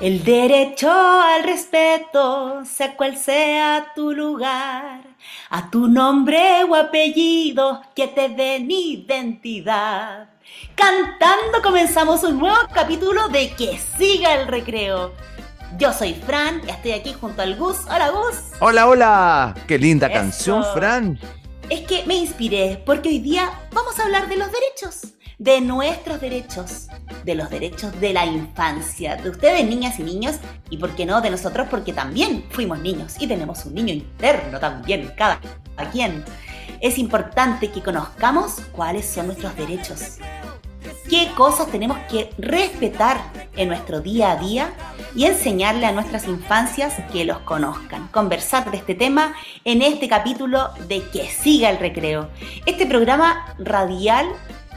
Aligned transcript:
el 0.00 0.24
derecho 0.24 0.90
al 0.90 1.44
respeto, 1.44 2.64
sea 2.64 2.96
cual 2.96 3.16
sea 3.16 3.92
tu 3.94 4.12
lugar, 4.12 5.00
a 5.50 5.70
tu 5.70 5.88
nombre 5.88 6.64
o 6.64 6.74
apellido 6.74 7.80
que 7.94 8.08
te 8.08 8.28
den 8.28 8.70
identidad. 8.70 10.28
Cantando 10.74 11.62
comenzamos 11.62 12.22
un 12.24 12.38
nuevo 12.38 12.56
capítulo 12.72 13.28
de 13.28 13.50
Que 13.54 13.78
siga 13.96 14.34
el 14.34 14.48
recreo. 14.48 15.12
Yo 15.78 15.92
soy 15.92 16.14
Fran, 16.14 16.60
estoy 16.68 16.92
aquí 16.92 17.14
junto 17.18 17.42
al 17.42 17.56
Gus. 17.56 17.78
Hola 17.86 18.10
Gus. 18.10 18.36
Hola, 18.60 18.86
hola. 18.86 19.54
Qué 19.66 19.78
linda 19.78 20.10
canción, 20.10 20.64
Fran. 20.74 21.18
Es 21.68 21.80
que 21.80 22.04
me 22.04 22.14
inspiré 22.14 22.82
porque 22.84 23.08
hoy 23.08 23.18
día 23.18 23.50
vamos 23.72 23.98
a 23.98 24.04
hablar 24.04 24.28
de 24.28 24.36
los 24.36 24.48
derechos 24.52 25.15
de 25.38 25.60
nuestros 25.60 26.20
derechos, 26.20 26.88
de 27.24 27.34
los 27.34 27.50
derechos 27.50 27.98
de 28.00 28.12
la 28.12 28.24
infancia, 28.24 29.16
de 29.16 29.30
ustedes 29.30 29.66
niñas 29.66 29.98
y 29.98 30.02
niños, 30.02 30.36
y 30.70 30.78
por 30.78 30.90
qué 30.94 31.04
no 31.04 31.20
de 31.20 31.30
nosotros, 31.30 31.66
porque 31.70 31.92
también 31.92 32.44
fuimos 32.50 32.80
niños 32.80 33.14
y 33.18 33.26
tenemos 33.26 33.64
un 33.66 33.74
niño 33.74 33.92
interno 33.92 34.58
también, 34.58 35.12
cada 35.16 35.40
quien. 35.92 36.24
Es 36.80 36.98
importante 36.98 37.70
que 37.70 37.82
conozcamos 37.82 38.60
cuáles 38.72 39.06
son 39.06 39.26
nuestros 39.26 39.54
derechos, 39.56 40.18
qué 41.08 41.30
cosas 41.36 41.68
tenemos 41.68 41.98
que 42.10 42.30
respetar 42.38 43.20
en 43.56 43.68
nuestro 43.68 44.00
día 44.00 44.32
a 44.32 44.36
día 44.36 44.72
y 45.14 45.24
enseñarle 45.24 45.86
a 45.86 45.92
nuestras 45.92 46.26
infancias 46.26 46.94
que 47.12 47.24
los 47.24 47.38
conozcan. 47.40 48.08
Conversar 48.08 48.70
de 48.70 48.78
este 48.78 48.94
tema 48.94 49.34
en 49.64 49.82
este 49.82 50.08
capítulo 50.08 50.70
de 50.88 51.02
Que 51.10 51.28
siga 51.28 51.70
el 51.70 51.78
recreo. 51.78 52.28
Este 52.66 52.86
programa 52.86 53.54
radial 53.58 54.26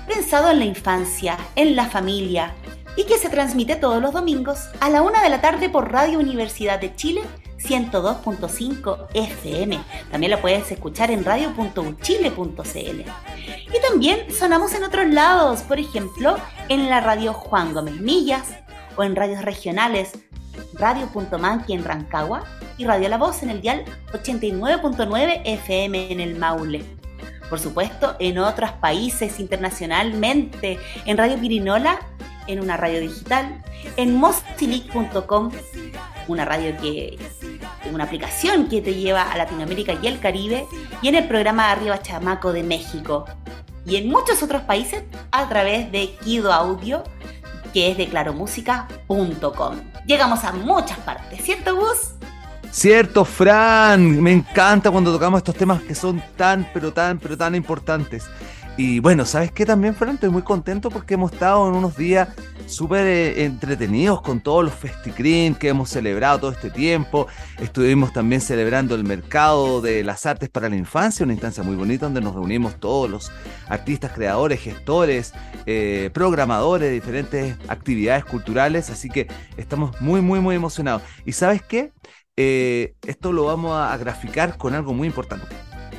pensado 0.09 0.49
en 0.49 0.59
la 0.59 0.65
infancia, 0.65 1.37
en 1.55 1.75
la 1.75 1.85
familia, 1.85 2.53
y 2.97 3.05
que 3.05 3.17
se 3.17 3.29
transmite 3.29 3.75
todos 3.75 4.01
los 4.01 4.11
domingos 4.11 4.59
a 4.81 4.89
la 4.89 5.03
una 5.03 5.23
de 5.23 5.29
la 5.29 5.39
tarde 5.39 5.69
por 5.69 5.91
Radio 5.91 6.19
Universidad 6.19 6.79
de 6.79 6.95
Chile 6.95 7.21
102.5 7.59 9.07
FM. 9.13 9.79
También 10.11 10.31
lo 10.31 10.41
puedes 10.41 10.71
escuchar 10.71 11.11
en 11.11 11.23
radio.uchile.cl. 11.23 13.01
Y 13.73 13.81
también 13.87 14.31
sonamos 14.33 14.73
en 14.73 14.83
otros 14.83 15.07
lados, 15.07 15.61
por 15.61 15.79
ejemplo, 15.79 16.37
en 16.67 16.89
la 16.89 16.99
radio 17.01 17.33
Juan 17.33 17.73
Gómez 17.73 18.01
Millas 18.01 18.47
o 18.95 19.03
en 19.03 19.15
radios 19.15 19.43
regionales 19.43 20.13
Radio.manqui 20.73 21.73
en 21.73 21.83
Rancagua 21.83 22.43
y 22.77 22.85
Radio 22.85 23.09
La 23.09 23.17
Voz 23.17 23.43
en 23.43 23.49
el 23.49 23.61
dial 23.61 23.85
89.9 24.11 25.41
FM 25.45 26.11
en 26.11 26.19
el 26.19 26.35
Maule 26.35 26.98
por 27.49 27.59
supuesto, 27.59 28.15
en 28.19 28.37
otros 28.37 28.71
países 28.73 29.39
internacionalmente, 29.39 30.79
en 31.05 31.17
Radio 31.17 31.39
Pirinola, 31.39 31.99
en 32.47 32.59
una 32.59 32.77
radio 32.77 32.99
digital, 32.99 33.63
en 33.97 34.15
mostilic.com, 34.15 35.51
una 36.27 36.45
radio 36.45 36.75
que 36.81 37.17
una 37.91 38.03
aplicación 38.03 38.67
que 38.67 38.81
te 38.81 38.93
lleva 38.93 39.31
a 39.31 39.37
Latinoamérica 39.37 39.93
y 40.01 40.07
el 40.07 40.19
Caribe, 40.19 40.65
y 41.01 41.07
en 41.07 41.15
el 41.15 41.27
programa 41.27 41.71
Arriba 41.71 42.01
Chamaco 42.01 42.53
de 42.53 42.63
México, 42.63 43.25
y 43.85 43.95
en 43.95 44.09
muchos 44.09 44.43
otros 44.43 44.61
países 44.63 45.03
a 45.31 45.47
través 45.49 45.91
de 45.91 46.15
Kido 46.23 46.53
Audio, 46.53 47.03
que 47.73 47.91
es 47.91 47.97
de 47.97 48.07
claromúsica.com. 48.07 49.79
Llegamos 50.05 50.43
a 50.43 50.51
muchas 50.51 50.97
partes, 50.99 51.41
¿cierto, 51.43 51.75
Gus? 51.75 52.18
Cierto, 52.71 53.25
Fran, 53.25 54.21
me 54.21 54.31
encanta 54.31 54.91
cuando 54.91 55.11
tocamos 55.11 55.39
estos 55.39 55.55
temas 55.55 55.81
que 55.81 55.95
son 55.95 56.23
tan, 56.35 56.69
pero 56.71 56.93
tan, 56.93 57.17
pero 57.19 57.35
tan 57.35 57.55
importantes. 57.55 58.29
Y 58.75 58.99
bueno, 58.99 59.25
¿sabes 59.25 59.51
qué 59.51 59.65
también, 59.65 59.95
Fran? 59.95 60.15
Estoy 60.15 60.29
muy 60.29 60.43
contento 60.43 60.89
porque 60.91 61.15
hemos 61.15 61.33
estado 61.33 61.67
en 61.67 61.75
unos 61.75 61.97
días 61.97 62.29
súper 62.65 63.07
eh, 63.07 63.43
entretenidos 63.43 64.21
con 64.21 64.39
todos 64.41 64.63
los 64.63 64.73
festicrim 64.75 65.55
que 65.55 65.69
hemos 65.69 65.89
celebrado 65.89 66.39
todo 66.39 66.51
este 66.51 66.69
tiempo. 66.69 67.27
Estuvimos 67.57 68.13
también 68.13 68.39
celebrando 68.39 68.95
el 68.95 69.03
mercado 69.03 69.81
de 69.81 70.03
las 70.03 70.25
artes 70.27 70.49
para 70.49 70.69
la 70.69 70.75
infancia, 70.77 71.23
una 71.25 71.33
instancia 71.33 71.63
muy 71.63 71.75
bonita 71.75 72.05
donde 72.05 72.21
nos 72.21 72.35
reunimos 72.35 72.79
todos 72.79 73.09
los 73.09 73.31
artistas, 73.67 74.11
creadores, 74.13 74.61
gestores, 74.61 75.33
eh, 75.65 76.09
programadores 76.13 76.87
de 76.89 76.93
diferentes 76.93 77.57
actividades 77.67 78.23
culturales. 78.23 78.89
Así 78.91 79.09
que 79.09 79.27
estamos 79.57 79.99
muy, 79.99 80.21
muy, 80.21 80.39
muy 80.39 80.55
emocionados. 80.55 81.01
¿Y 81.25 81.33
sabes 81.33 81.61
qué? 81.63 81.91
Eh, 82.41 82.95
esto 83.05 83.33
lo 83.33 83.43
vamos 83.43 83.77
a, 83.77 83.97
graficar 83.97 84.55
con 84.55 84.73
algo 84.73 84.93
muy 84.93 85.07
importante. 85.09 85.53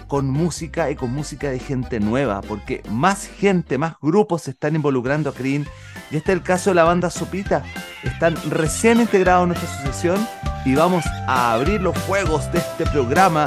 Con 0.08 0.30
música 0.30 0.90
y 0.90 0.96
con 0.96 1.12
música 1.12 1.50
de 1.50 1.58
gente 1.58 2.00
nueva, 2.00 2.40
porque 2.40 2.82
más 2.88 3.26
gente, 3.26 3.76
más 3.76 3.96
grupos 4.00 4.42
se 4.42 4.52
están 4.52 4.74
involucrando 4.74 5.28
a 5.28 5.34
Cream. 5.34 5.66
Y 6.10 6.16
este 6.16 6.32
es 6.32 6.38
el 6.38 6.42
caso 6.42 6.70
de 6.70 6.76
la 6.76 6.84
banda 6.84 7.10
Sopita. 7.10 7.62
Están 8.02 8.36
recién 8.48 9.02
integrados 9.02 9.42
en 9.42 9.48
nuestra 9.50 9.68
asociación 9.68 10.26
y 10.64 10.74
vamos 10.74 11.04
a 11.28 11.52
abrir 11.52 11.82
los 11.82 11.96
juegos 12.04 12.50
de 12.52 12.60
este 12.60 12.86
programa 12.86 13.44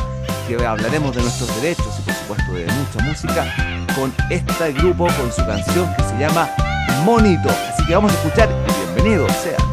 que 0.47 0.63
hablaremos 0.63 1.15
de 1.15 1.23
nuestros 1.23 1.49
derechos 1.61 1.99
y 1.99 2.01
por 2.03 2.13
supuesto 2.13 2.53
de 2.53 2.65
mucha 2.65 3.03
música 3.03 3.87
con 3.95 4.13
este 4.29 4.71
grupo, 4.73 5.07
con 5.19 5.31
su 5.31 5.43
canción 5.47 5.91
que 5.95 6.03
se 6.03 6.19
llama 6.19 6.47
Monito. 7.03 7.49
Así 7.49 7.87
que 7.87 7.95
vamos 7.95 8.11
a 8.11 8.15
escuchar 8.15 8.49
y 8.51 8.93
bienvenidos 8.93 9.31
sean. 9.37 9.72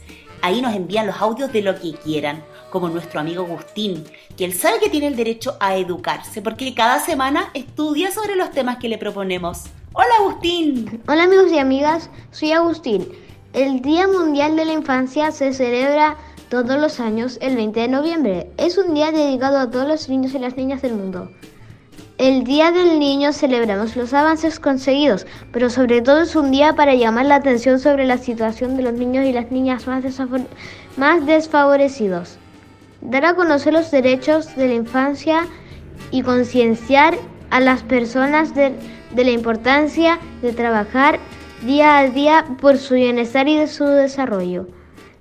Ahí 0.42 0.60
nos 0.60 0.74
envían 0.74 1.06
los 1.06 1.22
audios 1.22 1.50
de 1.54 1.62
lo 1.62 1.80
que 1.80 1.94
quieran, 1.94 2.44
como 2.68 2.90
nuestro 2.90 3.18
amigo 3.18 3.44
Agustín, 3.44 4.04
que 4.36 4.44
él 4.44 4.52
sabe 4.52 4.78
que 4.78 4.90
tiene 4.90 5.06
el 5.06 5.16
derecho 5.16 5.56
a 5.58 5.74
educarse, 5.76 6.42
porque 6.42 6.74
cada 6.74 7.00
semana 7.00 7.48
estudia 7.54 8.12
sobre 8.12 8.36
los 8.36 8.50
temas 8.50 8.76
que 8.76 8.90
le 8.90 8.98
proponemos. 8.98 9.70
Hola 9.98 10.12
Agustín. 10.18 11.00
Hola 11.08 11.22
amigos 11.22 11.50
y 11.50 11.58
amigas, 11.58 12.10
soy 12.30 12.52
Agustín. 12.52 13.08
El 13.54 13.80
Día 13.80 14.06
Mundial 14.06 14.54
de 14.54 14.66
la 14.66 14.74
Infancia 14.74 15.30
se 15.30 15.54
celebra 15.54 16.18
todos 16.50 16.78
los 16.78 17.00
años 17.00 17.38
el 17.40 17.56
20 17.56 17.80
de 17.80 17.88
noviembre. 17.88 18.50
Es 18.58 18.76
un 18.76 18.92
día 18.92 19.10
dedicado 19.10 19.58
a 19.58 19.70
todos 19.70 19.88
los 19.88 20.06
niños 20.10 20.34
y 20.34 20.38
las 20.38 20.54
niñas 20.54 20.82
del 20.82 20.96
mundo. 20.96 21.30
El 22.18 22.44
Día 22.44 22.72
del 22.72 22.98
Niño 22.98 23.32
celebramos 23.32 23.96
los 23.96 24.12
avances 24.12 24.60
conseguidos, 24.60 25.26
pero 25.50 25.70
sobre 25.70 26.02
todo 26.02 26.20
es 26.20 26.36
un 26.36 26.50
día 26.50 26.74
para 26.74 26.94
llamar 26.94 27.24
la 27.24 27.36
atención 27.36 27.80
sobre 27.80 28.04
la 28.04 28.18
situación 28.18 28.76
de 28.76 28.82
los 28.82 28.92
niños 28.92 29.24
y 29.24 29.32
las 29.32 29.50
niñas 29.50 29.86
más, 29.86 30.04
más 30.98 31.24
desfavorecidos. 31.24 32.36
Dar 33.00 33.24
a 33.24 33.34
conocer 33.34 33.72
los 33.72 33.90
derechos 33.90 34.54
de 34.56 34.68
la 34.68 34.74
infancia 34.74 35.46
y 36.10 36.20
concienciar 36.20 37.16
a 37.48 37.60
las 37.60 37.82
personas 37.82 38.54
de, 38.54 38.74
de 39.16 39.24
la 39.24 39.30
importancia 39.30 40.20
de 40.42 40.52
trabajar 40.52 41.18
día 41.62 41.98
a 41.98 42.10
día 42.10 42.44
por 42.60 42.76
su 42.76 42.94
bienestar 42.94 43.48
y 43.48 43.56
de 43.56 43.66
su 43.66 43.84
desarrollo. 43.84 44.68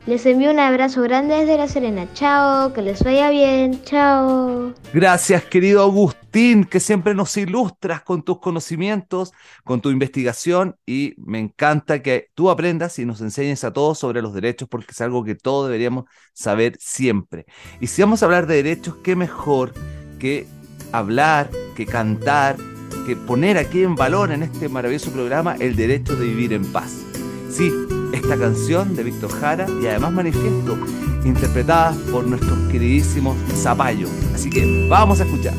Les 0.06 0.24
envío 0.28 0.52
un 0.52 0.60
abrazo 0.60 1.02
grande 1.02 1.34
desde 1.34 1.58
La 1.58 1.68
Serena. 1.68 2.06
Chao, 2.14 2.74
que 2.74 2.84
les 2.84 3.04
vaya 3.04 3.32
bien. 3.32 3.82
Chao. 3.86 4.74
Gracias, 4.94 5.46
querido 5.46 5.82
Agustín, 5.82 6.66
que 6.66 6.80
siempre 6.80 7.16
nos 7.16 7.36
ilustras 7.38 8.04
con 8.04 8.22
tus 8.22 8.40
conocimientos, 8.40 9.32
con 9.64 9.82
tu 9.82 9.90
investigación 9.90 10.76
y 10.86 11.16
me 11.18 11.40
encanta 11.40 12.04
que 12.04 12.28
tú 12.36 12.52
aprendas 12.52 13.00
y 13.00 13.06
nos 13.06 13.22
enseñes 13.22 13.64
a 13.64 13.74
todos 13.74 13.98
sobre 13.98 14.22
los 14.22 14.36
derechos 14.36 14.70
porque 14.70 14.92
es 14.92 15.02
algo 15.02 15.24
que 15.24 15.34
todos 15.34 15.68
deberíamos 15.68 16.06
saber 16.34 16.78
siempre. 16.80 17.46
Y 17.80 17.88
si 17.88 18.04
vamos 18.04 18.22
a 18.22 18.26
hablar 18.26 18.46
de 18.46 18.62
derechos, 18.62 18.98
qué 19.04 19.16
mejor 19.16 19.74
que 20.20 20.46
hablar, 20.92 21.50
que 21.76 21.88
cantar, 21.88 22.58
que 23.06 23.16
poner 23.16 23.58
aquí 23.58 23.84
en 23.84 23.96
valor 23.96 24.32
en 24.32 24.44
este 24.44 24.68
maravilloso 24.70 25.12
programa 25.12 25.56
el 25.60 25.76
derecho 25.76 26.16
de 26.16 26.26
vivir 26.26 26.54
en 26.54 26.66
paz. 26.66 27.02
Sí, 27.50 27.72
esta 28.14 28.38
canción 28.38 28.96
de 28.96 29.04
Víctor 29.04 29.32
Jara 29.32 29.68
y 29.82 29.88
además 29.88 30.14
manifiesto, 30.14 30.78
interpretada 31.24 31.96
por 32.12 32.26
nuestros 32.26 32.58
queridísimos 32.72 33.38
Zapallo. 33.56 34.08
Así 34.34 34.50
que 34.50 34.88
vamos 34.90 35.22
a 35.22 35.26
escuchar. 35.26 35.54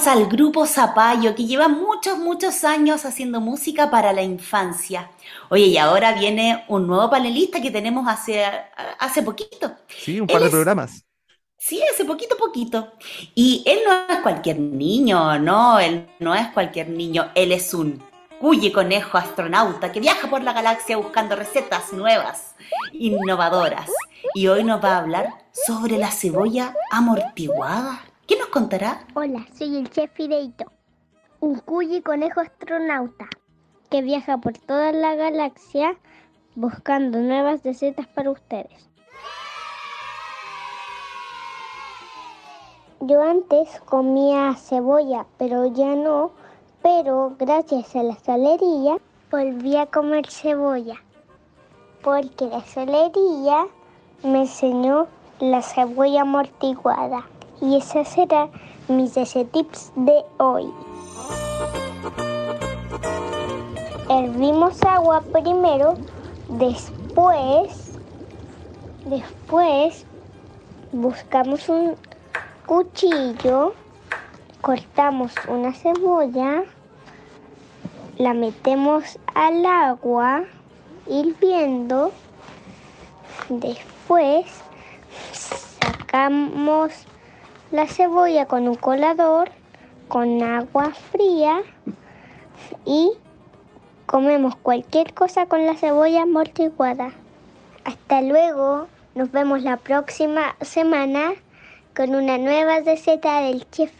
Escuchábamos 0.00 0.06
al 0.06 0.26
grupo 0.26 0.66
Zapallo, 0.66 1.34
que 1.34 1.44
lleva 1.46 1.68
muchos, 1.68 2.18
muchos 2.18 2.64
años 2.64 3.04
haciendo 3.04 3.40
música 3.40 3.90
para 3.90 4.12
la 4.12 4.22
infancia. 4.22 5.10
Oye, 5.50 5.66
y 5.66 5.76
ahora 5.76 6.12
viene 6.12 6.64
un 6.68 6.86
nuevo 6.86 7.10
panelista 7.10 7.60
que 7.60 7.70
tenemos 7.70 8.06
hace, 8.08 8.44
hace 8.98 9.22
poquito. 9.22 9.72
Sí, 9.88 10.20
un 10.20 10.26
par 10.26 10.36
Él 10.36 10.42
de 10.42 10.46
es- 10.48 10.52
programas. 10.52 11.04
Sí, 11.58 11.78
hace 11.92 12.06
poquito, 12.06 12.36
poquito. 12.38 12.92
Y 13.34 13.62
él 13.66 13.80
no 13.86 13.92
es 14.14 14.20
cualquier 14.22 14.58
niño, 14.58 15.38
no, 15.38 15.78
él 15.78 16.08
no 16.18 16.34
es 16.34 16.48
cualquier 16.48 16.88
niño, 16.88 17.30
él 17.34 17.52
es 17.52 17.74
un 17.74 18.02
cuye 18.40 18.72
conejo 18.72 19.18
astronauta 19.18 19.92
que 19.92 20.00
viaja 20.00 20.30
por 20.30 20.42
la 20.42 20.54
galaxia 20.54 20.96
buscando 20.96 21.36
recetas 21.36 21.92
nuevas, 21.92 22.54
innovadoras. 22.94 23.90
Y 24.34 24.46
hoy 24.48 24.64
nos 24.64 24.82
va 24.82 24.94
a 24.94 24.98
hablar 25.00 25.28
sobre 25.52 25.98
la 25.98 26.10
cebolla 26.10 26.74
amortiguada. 26.90 28.00
¿Qué 28.50 28.58
nos 28.58 28.62
contará? 28.62 29.06
Hola, 29.14 29.46
soy 29.56 29.76
el 29.76 29.90
chef 29.90 30.10
Fideito, 30.12 30.64
un 31.38 31.60
cuyi 31.60 32.02
conejo 32.02 32.40
astronauta 32.40 33.28
que 33.90 34.02
viaja 34.02 34.38
por 34.38 34.54
toda 34.58 34.90
la 34.90 35.14
galaxia 35.14 35.96
buscando 36.56 37.20
nuevas 37.20 37.62
recetas 37.62 38.08
para 38.08 38.32
ustedes. 38.32 38.88
Yo 43.00 43.22
antes 43.22 43.80
comía 43.84 44.54
cebolla, 44.56 45.26
pero 45.38 45.72
ya 45.72 45.94
no, 45.94 46.32
pero 46.82 47.36
gracias 47.38 47.94
a 47.94 48.02
la 48.02 48.16
solería 48.16 48.96
volví 49.30 49.76
a 49.76 49.86
comer 49.86 50.28
cebolla, 50.28 50.96
porque 52.02 52.46
la 52.46 52.64
solería 52.64 53.66
me 54.24 54.40
enseñó 54.40 55.06
la 55.38 55.62
cebolla 55.62 56.22
amortiguada. 56.22 57.26
Y 57.60 57.76
ese 57.76 58.04
será 58.04 58.48
mis 58.88 59.14
tips 59.14 59.92
de 59.94 60.24
hoy. 60.38 60.72
Hervimos 64.08 64.82
agua 64.82 65.22
primero, 65.30 65.94
después, 66.48 67.92
después 69.04 70.04
buscamos 70.90 71.68
un 71.68 71.96
cuchillo, 72.66 73.74
cortamos 74.60 75.32
una 75.48 75.72
cebolla, 75.72 76.64
la 78.18 78.34
metemos 78.34 79.18
al 79.34 79.64
agua 79.64 80.44
hirviendo, 81.06 82.10
después 83.48 84.46
sacamos 85.32 86.92
la 87.72 87.86
cebolla 87.86 88.46
con 88.46 88.68
un 88.68 88.74
colador, 88.74 89.50
con 90.08 90.42
agua 90.42 90.92
fría 91.12 91.62
y 92.84 93.12
comemos 94.06 94.56
cualquier 94.56 95.14
cosa 95.14 95.46
con 95.46 95.66
la 95.66 95.76
cebolla 95.76 96.22
amortiguada. 96.22 97.12
Hasta 97.84 98.22
luego, 98.22 98.88
nos 99.14 99.30
vemos 99.30 99.62
la 99.62 99.76
próxima 99.76 100.56
semana 100.60 101.32
con 101.96 102.14
una 102.14 102.38
nueva 102.38 102.80
receta 102.80 103.42
del 103.42 103.68
chef. 103.70 103.90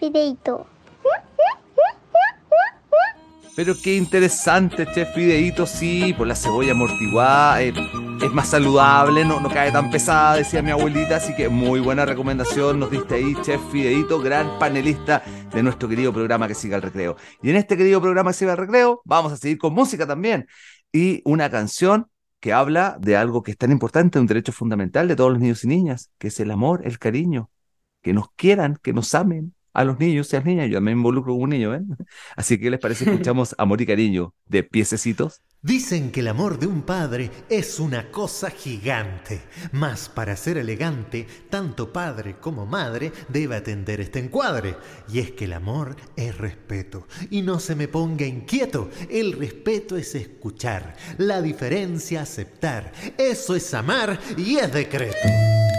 Pero 3.56 3.74
qué 3.82 3.96
interesante, 3.96 4.86
chef 4.94 5.12
Fideito, 5.14 5.66
sí, 5.66 6.14
por 6.16 6.26
la 6.26 6.36
cebolla 6.36 6.72
amortiguada, 6.72 7.62
eh, 7.62 7.74
es 8.22 8.32
más 8.32 8.48
saludable, 8.48 9.24
no, 9.24 9.40
no 9.40 9.48
cae 9.48 9.72
tan 9.72 9.90
pesada, 9.90 10.36
decía 10.36 10.62
mi 10.62 10.70
abuelita, 10.70 11.16
así 11.16 11.34
que 11.34 11.48
muy 11.48 11.80
buena 11.80 12.06
recomendación 12.06 12.78
nos 12.78 12.90
diste 12.90 13.16
ahí, 13.16 13.34
chef 13.42 13.60
Fideito, 13.70 14.20
gran 14.20 14.58
panelista 14.58 15.22
de 15.52 15.62
nuestro 15.62 15.88
querido 15.88 16.12
programa 16.12 16.46
que 16.46 16.54
siga 16.54 16.76
el 16.76 16.82
recreo. 16.82 17.16
Y 17.42 17.50
en 17.50 17.56
este 17.56 17.76
querido 17.76 18.00
programa 18.00 18.30
que 18.30 18.38
siga 18.38 18.52
el 18.52 18.58
recreo, 18.58 19.02
vamos 19.04 19.32
a 19.32 19.36
seguir 19.36 19.58
con 19.58 19.74
música 19.74 20.06
también, 20.06 20.46
y 20.92 21.20
una 21.24 21.50
canción 21.50 22.06
que 22.38 22.52
habla 22.52 22.96
de 23.00 23.16
algo 23.16 23.42
que 23.42 23.50
es 23.50 23.58
tan 23.58 23.72
importante, 23.72 24.18
un 24.18 24.26
derecho 24.26 24.52
fundamental 24.52 25.08
de 25.08 25.16
todos 25.16 25.32
los 25.32 25.40
niños 25.40 25.64
y 25.64 25.68
niñas, 25.68 26.10
que 26.18 26.28
es 26.28 26.40
el 26.40 26.50
amor, 26.50 26.82
el 26.84 26.98
cariño, 26.98 27.50
que 28.00 28.12
nos 28.12 28.30
quieran, 28.36 28.78
que 28.82 28.92
nos 28.92 29.14
amen 29.14 29.54
a 29.72 29.84
los 29.84 29.98
niños 29.98 30.32
y 30.32 30.36
a 30.36 30.38
las 30.40 30.46
niñas. 30.46 30.68
Yo 30.68 30.76
también 30.76 30.96
me 30.96 31.00
involucro 31.00 31.32
como 31.32 31.44
un 31.44 31.50
niño, 31.50 31.70
¿ven? 31.70 31.96
Así 32.36 32.56
que, 32.56 32.64
¿qué 32.64 32.70
les 32.70 32.80
parece? 32.80 33.04
Escuchamos 33.10 33.54
Amor 33.58 33.80
y 33.80 33.86
Cariño 33.86 34.34
de 34.46 34.62
Piececitos. 34.62 35.42
Dicen 35.62 36.10
que 36.10 36.20
el 36.20 36.28
amor 36.28 36.58
de 36.58 36.66
un 36.66 36.80
padre 36.82 37.30
es 37.50 37.80
una 37.80 38.10
cosa 38.10 38.48
gigante, 38.48 39.42
mas 39.72 40.08
para 40.08 40.34
ser 40.34 40.56
elegante, 40.56 41.26
tanto 41.50 41.92
padre 41.92 42.36
como 42.40 42.64
madre 42.64 43.12
debe 43.28 43.56
atender 43.56 44.00
este 44.00 44.20
encuadre. 44.20 44.76
Y 45.12 45.18
es 45.18 45.32
que 45.32 45.44
el 45.44 45.52
amor 45.52 45.96
es 46.16 46.38
respeto, 46.38 47.06
y 47.28 47.42
no 47.42 47.60
se 47.60 47.74
me 47.74 47.88
ponga 47.88 48.24
inquieto, 48.24 48.88
el 49.10 49.32
respeto 49.32 49.98
es 49.98 50.14
escuchar, 50.14 50.96
la 51.18 51.42
diferencia 51.42 52.22
aceptar, 52.22 52.92
eso 53.18 53.54
es 53.54 53.74
amar 53.74 54.18
y 54.38 54.56
es 54.56 54.72
decreto. 54.72 55.69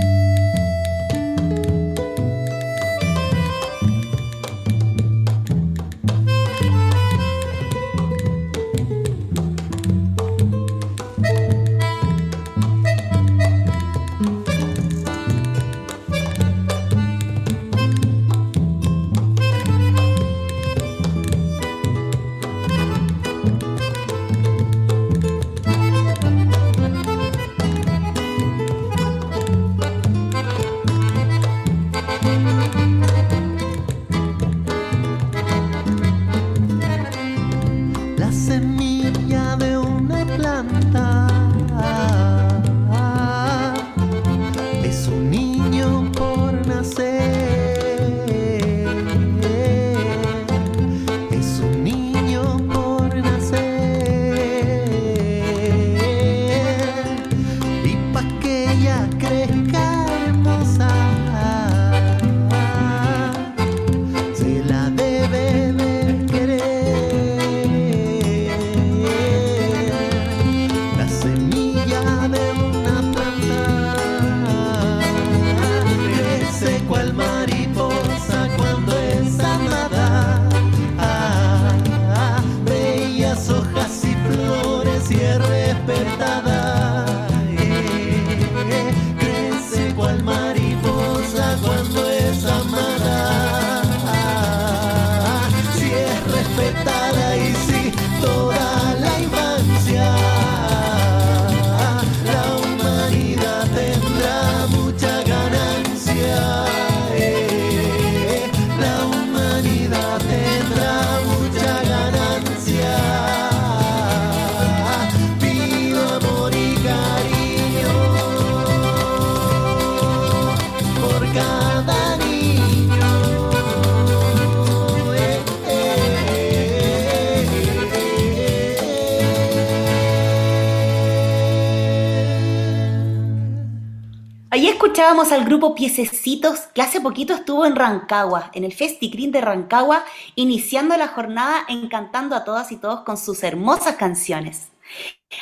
Escuchábamos 135.01 135.31
al 135.31 135.46
grupo 135.46 135.74
Piececitos 135.74 136.60
que 136.75 136.81
hace 136.84 137.01
poquito 137.01 137.34
estuvo 137.34 137.65
en 137.65 137.75
Rancagua, 137.75 138.51
en 138.53 138.63
el 138.63 138.72
Festicrín 138.72 139.32
de 139.32 139.41
Rancagua, 139.41 140.06
iniciando 140.36 140.95
la 140.95 141.08
jornada 141.08 141.63
encantando 141.67 142.36
a 142.36 142.43
todas 142.43 142.71
y 142.71 142.78
todos 142.78 142.99
con 142.99 143.17
sus 143.17 143.41
hermosas 143.41 143.95
canciones. 143.95 144.67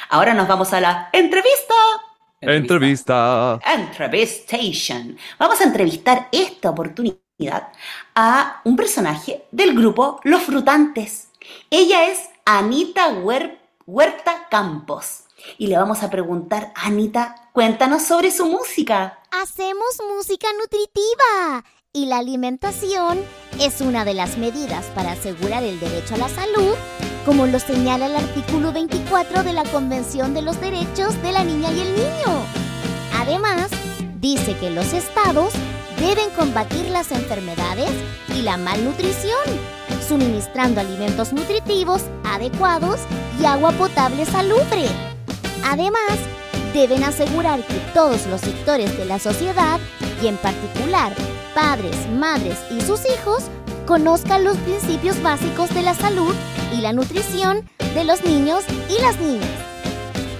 Ahora 0.09 0.33
nos 0.33 0.47
vamos 0.47 0.71
a 0.71 0.79
la 0.79 1.09
entrevista. 1.11 1.73
Entrevista. 2.39 3.59
Entrevistation. 3.65 5.17
Vamos 5.37 5.59
a 5.59 5.65
entrevistar 5.65 6.29
esta 6.31 6.69
oportunidad 6.69 7.67
a 8.15 8.61
un 8.63 8.77
personaje 8.77 9.43
del 9.51 9.75
grupo 9.75 10.21
Los 10.23 10.43
Frutantes. 10.43 11.31
Ella 11.69 12.07
es 12.07 12.29
Anita 12.45 13.09
Huer- 13.09 13.57
Huerta 13.85 14.47
Campos. 14.49 15.23
Y 15.57 15.67
le 15.67 15.77
vamos 15.77 16.01
a 16.01 16.09
preguntar, 16.09 16.71
Anita, 16.75 17.49
cuéntanos 17.51 18.03
sobre 18.03 18.31
su 18.31 18.45
música. 18.45 19.18
Hacemos 19.31 20.01
música 20.15 20.47
nutritiva 20.59 21.63
y 21.93 22.07
la 22.07 22.17
alimentación 22.17 23.19
es 23.59 23.79
una 23.79 24.03
de 24.03 24.15
las 24.15 24.39
medidas 24.39 24.87
para 24.95 25.11
asegurar 25.11 25.61
el 25.61 25.79
derecho 25.79 26.15
a 26.15 26.17
la 26.17 26.29
salud, 26.29 26.73
como 27.27 27.45
lo 27.45 27.59
señala 27.59 28.07
el 28.07 28.15
artículo 28.15 28.73
24 28.73 29.43
de 29.43 29.53
la 29.53 29.65
Convención 29.65 30.33
de 30.33 30.41
los 30.41 30.59
Derechos 30.59 31.21
de 31.21 31.31
la 31.31 31.43
Niña 31.43 31.71
y 31.71 31.79
el 31.79 31.93
Niño. 31.93 32.43
Además, 33.19 33.69
dice 34.19 34.57
que 34.57 34.71
los 34.71 34.93
estados 34.93 35.53
deben 35.99 36.31
combatir 36.31 36.89
las 36.89 37.11
enfermedades 37.11 37.91
y 38.35 38.41
la 38.41 38.57
malnutrición, 38.57 39.45
suministrando 40.07 40.81
alimentos 40.81 41.33
nutritivos 41.33 42.01
adecuados 42.23 42.99
y 43.39 43.45
agua 43.45 43.73
potable 43.73 44.25
salubre. 44.25 44.87
Además, 45.63 46.17
deben 46.73 47.03
asegurar 47.03 47.65
que 47.65 47.79
todos 47.93 48.25
los 48.27 48.41
sectores 48.41 48.97
de 48.97 49.05
la 49.05 49.19
sociedad, 49.19 49.79
y 50.21 50.27
en 50.27 50.37
particular 50.37 51.13
padres, 51.55 51.95
madres 52.11 52.57
y 52.71 52.81
sus 52.81 53.01
hijos, 53.05 53.43
conozcan 53.85 54.43
los 54.43 54.57
principios 54.57 55.21
básicos 55.21 55.73
de 55.73 55.81
la 55.81 55.93
salud 55.93 56.33
y 56.73 56.81
la 56.81 56.93
nutrición 56.93 57.67
de 57.95 58.03
los 58.03 58.23
niños 58.23 58.63
y 58.89 59.01
las 59.01 59.19
niñas. 59.19 59.49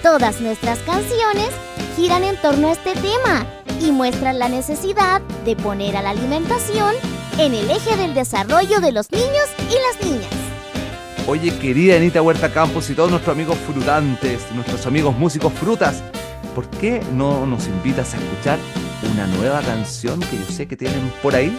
Todas 0.02 0.40
nuestras 0.40 0.78
canciones 0.80 1.50
giran 1.96 2.24
en 2.24 2.40
torno 2.40 2.68
a 2.68 2.72
este 2.72 2.92
tema 2.94 3.44
y 3.80 3.92
muestran 3.92 4.38
la 4.38 4.48
necesidad 4.48 5.20
de 5.44 5.56
poner 5.56 5.96
a 5.96 6.02
la 6.02 6.10
alimentación 6.10 6.94
en 7.38 7.54
el 7.54 7.70
eje 7.70 7.96
del 7.96 8.14
desarrollo 8.14 8.80
de 8.80 8.92
los 8.92 9.10
niños 9.10 9.48
y 9.68 9.74
las 9.74 10.06
niñas. 10.06 10.39
Oye, 11.30 11.56
querida 11.60 11.94
Anita 11.94 12.20
Huerta 12.20 12.52
Campos 12.52 12.90
y 12.90 12.94
todos 12.96 13.08
nuestros 13.08 13.32
amigos 13.32 13.56
frutantes, 13.64 14.50
nuestros 14.52 14.84
amigos 14.84 15.16
músicos 15.16 15.52
frutas, 15.52 16.02
¿por 16.56 16.68
qué 16.68 17.00
no 17.12 17.46
nos 17.46 17.68
invitas 17.68 18.14
a 18.14 18.16
escuchar 18.16 18.58
una 19.12 19.28
nueva 19.28 19.60
canción 19.60 20.18
que 20.18 20.38
yo 20.38 20.44
sé 20.46 20.66
que 20.66 20.76
tienen 20.76 21.08
por 21.22 21.36
ahí? 21.36 21.56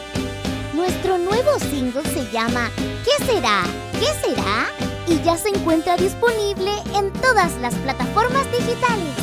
Nuestro 0.75 1.17
nuevo 1.17 1.57
single 1.57 2.03
se 2.03 2.29
llama 2.33 2.69
¿Qué 2.75 3.25
será? 3.25 3.63
¿Qué 3.93 4.07
será? 4.27 4.67
Y 5.07 5.23
ya 5.23 5.37
se 5.37 5.47
encuentra 5.47 5.95
disponible 5.95 6.71
en 6.93 7.09
todas 7.21 7.55
las 7.61 7.73
plataformas 7.75 8.51
digitales. 8.51 9.15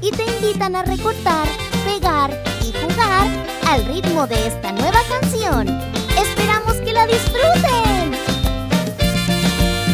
y 0.00 0.10
te 0.10 0.24
invitan 0.24 0.74
a 0.76 0.82
recortar, 0.82 1.46
pegar 1.84 2.30
y 2.62 2.72
jugar 2.72 3.28
al 3.68 3.84
ritmo 3.86 4.26
de 4.26 4.46
esta 4.46 4.72
nueva 4.72 5.00
canción. 5.08 5.68
Esperamos 6.20 6.74
que 6.84 6.92
la 6.92 7.06
disfruten. 7.06 8.14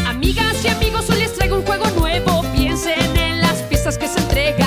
Amigas 0.06 0.64
y 0.64 0.68
amigos, 0.68 1.08
hoy 1.10 1.18
les 1.18 1.32
traigo 1.34 1.56
un 1.56 1.64
juego 1.64 1.86
nuevo. 1.98 2.42
Piensen 2.54 3.16
en 3.16 3.40
las 3.40 3.62
pistas 3.62 3.96
que 3.96 4.08
se 4.08 4.18
entregan. 4.18 4.65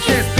this 0.00 0.35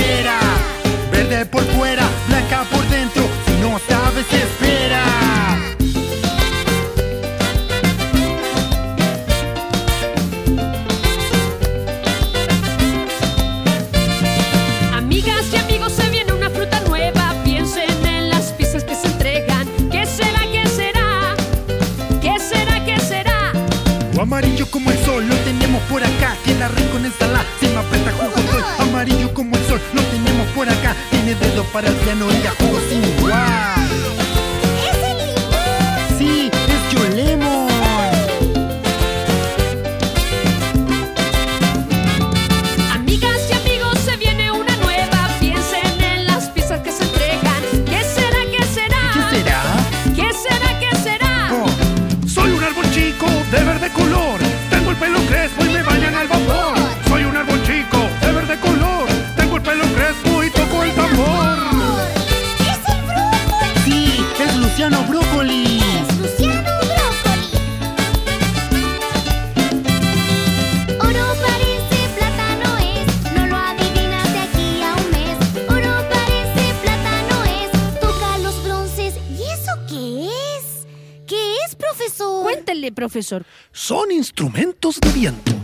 instrumentos 84.87 85.01
de. 85.01 85.56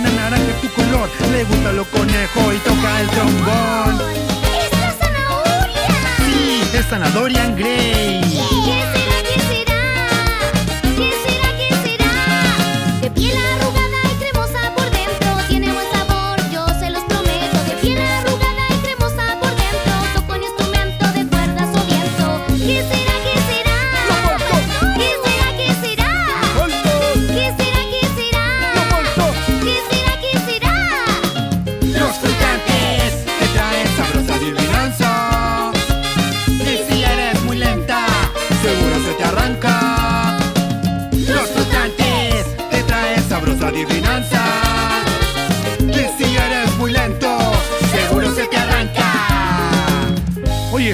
Chascona, 0.00 0.10
naranja 0.10 0.50
es 0.50 0.60
tu 0.60 0.68
color. 0.70 1.10
Le 1.32 1.44
gustan 1.44 1.76
los 1.76 1.86
conejos 1.88 2.54
y 2.54 2.58
toca 2.58 3.00
el 3.00 3.08
trombón. 3.08 4.00
¡Es 4.42 4.80
la 4.80 4.92
zanahoria! 4.92 5.86
Sí, 6.26 6.62
es 6.74 6.86
Sanadorian 6.86 7.56
Gray. 7.56 8.20
¿Qué 8.20 8.49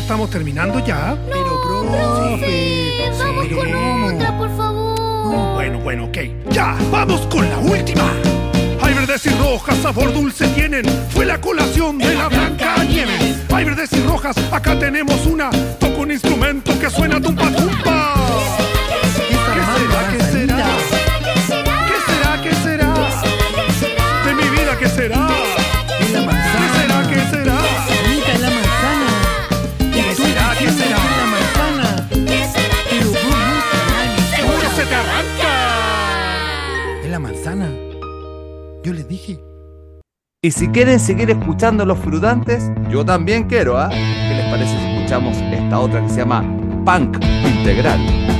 ¿estamos 0.06 0.30
terminando 0.30 0.78
ya? 0.86 1.18
Pero, 1.26 1.60
profe. 1.62 3.10
Vamos 3.18 3.46
pero 3.48 3.58
con 3.58 3.72
¿cómo? 3.72 4.06
otra, 4.06 4.38
por 4.38 4.56
favor. 4.56 5.54
Bueno, 5.54 5.80
bueno, 5.80 6.04
ok. 6.04 6.18
¡Ya! 6.50 6.76
¡Vamos 6.92 7.26
con 7.26 7.50
la 7.50 7.58
última! 7.58 8.12
Hay 8.82 8.94
verdes 8.94 9.26
y 9.26 9.30
rojas, 9.30 9.76
sabor 9.78 10.14
dulce 10.14 10.46
tienen. 10.48 10.84
Fue 11.10 11.26
la 11.26 11.40
colación 11.40 11.98
de 11.98 12.14
la 12.14 12.28
Blanca 12.28 12.84
Nieves. 12.84 13.36
Hay 13.52 13.64
verdes 13.64 13.92
y 13.94 14.02
rojas, 14.02 14.36
acá 14.52 14.78
tenemos 14.78 15.26
una. 15.26 15.50
Toca 15.80 15.96
un 15.98 16.12
instrumento 16.12 16.78
que 16.78 16.88
suena 16.88 17.20
tumpa 17.20 17.50
tumpa. 17.50 18.14
Y 40.46 40.52
si 40.52 40.68
quieren 40.68 41.00
seguir 41.00 41.28
escuchando 41.28 41.84
Los 41.84 41.98
Frutantes, 41.98 42.70
yo 42.88 43.04
también 43.04 43.48
quiero, 43.48 43.76
¿ah? 43.76 43.88
¿Qué 43.90 44.34
les 44.36 44.44
parece 44.44 44.78
si 44.78 44.94
escuchamos 44.94 45.36
esta 45.38 45.80
otra 45.80 46.00
que 46.00 46.08
se 46.08 46.18
llama 46.18 46.44
Punk 46.84 47.18
Integral? 47.44 48.35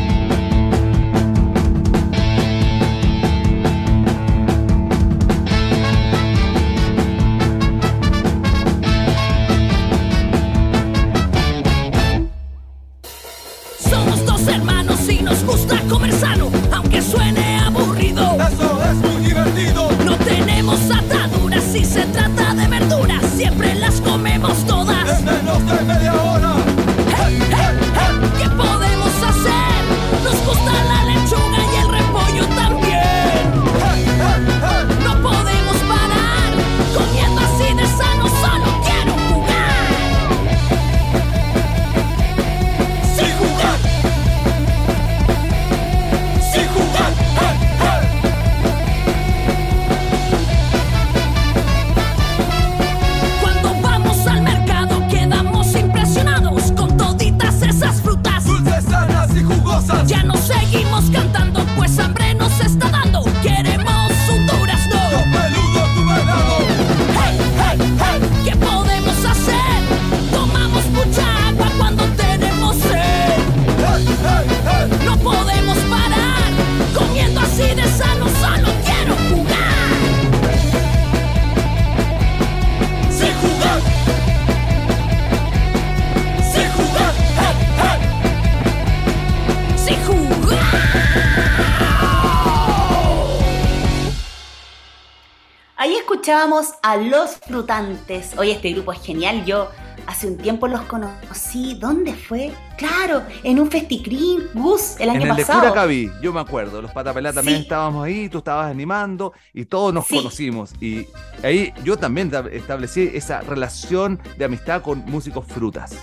Los 97.11 97.37
Frutantes. 97.37 98.33
Oye, 98.39 98.53
este 98.53 98.73
grupo 98.73 98.93
es 98.93 99.01
genial. 99.03 99.45
Yo 99.45 99.69
hace 100.07 100.27
un 100.29 100.37
tiempo 100.37 100.69
los 100.69 100.83
conocí. 100.83 101.75
¿Dónde 101.81 102.15
fue? 102.15 102.53
Claro, 102.77 103.23
en 103.43 103.59
un 103.61 103.71
festicrín, 103.71 104.41
Gus, 104.55 104.97
el 105.01 105.11
año 105.11 105.23
en 105.23 105.31
el 105.31 105.37
de 105.37 105.43
pasado. 105.43 105.61
Curacaví, 105.61 106.11
yo 106.23 106.33
me 106.33 106.41
acuerdo, 106.41 106.83
los 106.83 106.91
Patapelá 106.93 107.33
también 107.33 107.59
Sí. 107.59 107.63
estábamos 107.65 108.05
ahí, 108.05 108.29
tú 108.29 108.39
estabas 108.39 108.71
animando 108.71 109.33
y 109.55 109.65
todos 109.65 109.93
nos 109.95 110.07
Sí. 110.07 110.17
conocimos. 110.17 110.73
Y 110.81 111.07
ahí 111.43 111.73
yo 111.85 111.97
también 111.97 112.31
tab- 112.31 112.51
establecí 112.53 113.11
esa 113.15 113.41
relación 113.41 114.21
de 114.37 114.45
amistad 114.45 114.83
con 114.83 115.05
músicos 115.07 115.45
frutas. 115.47 115.97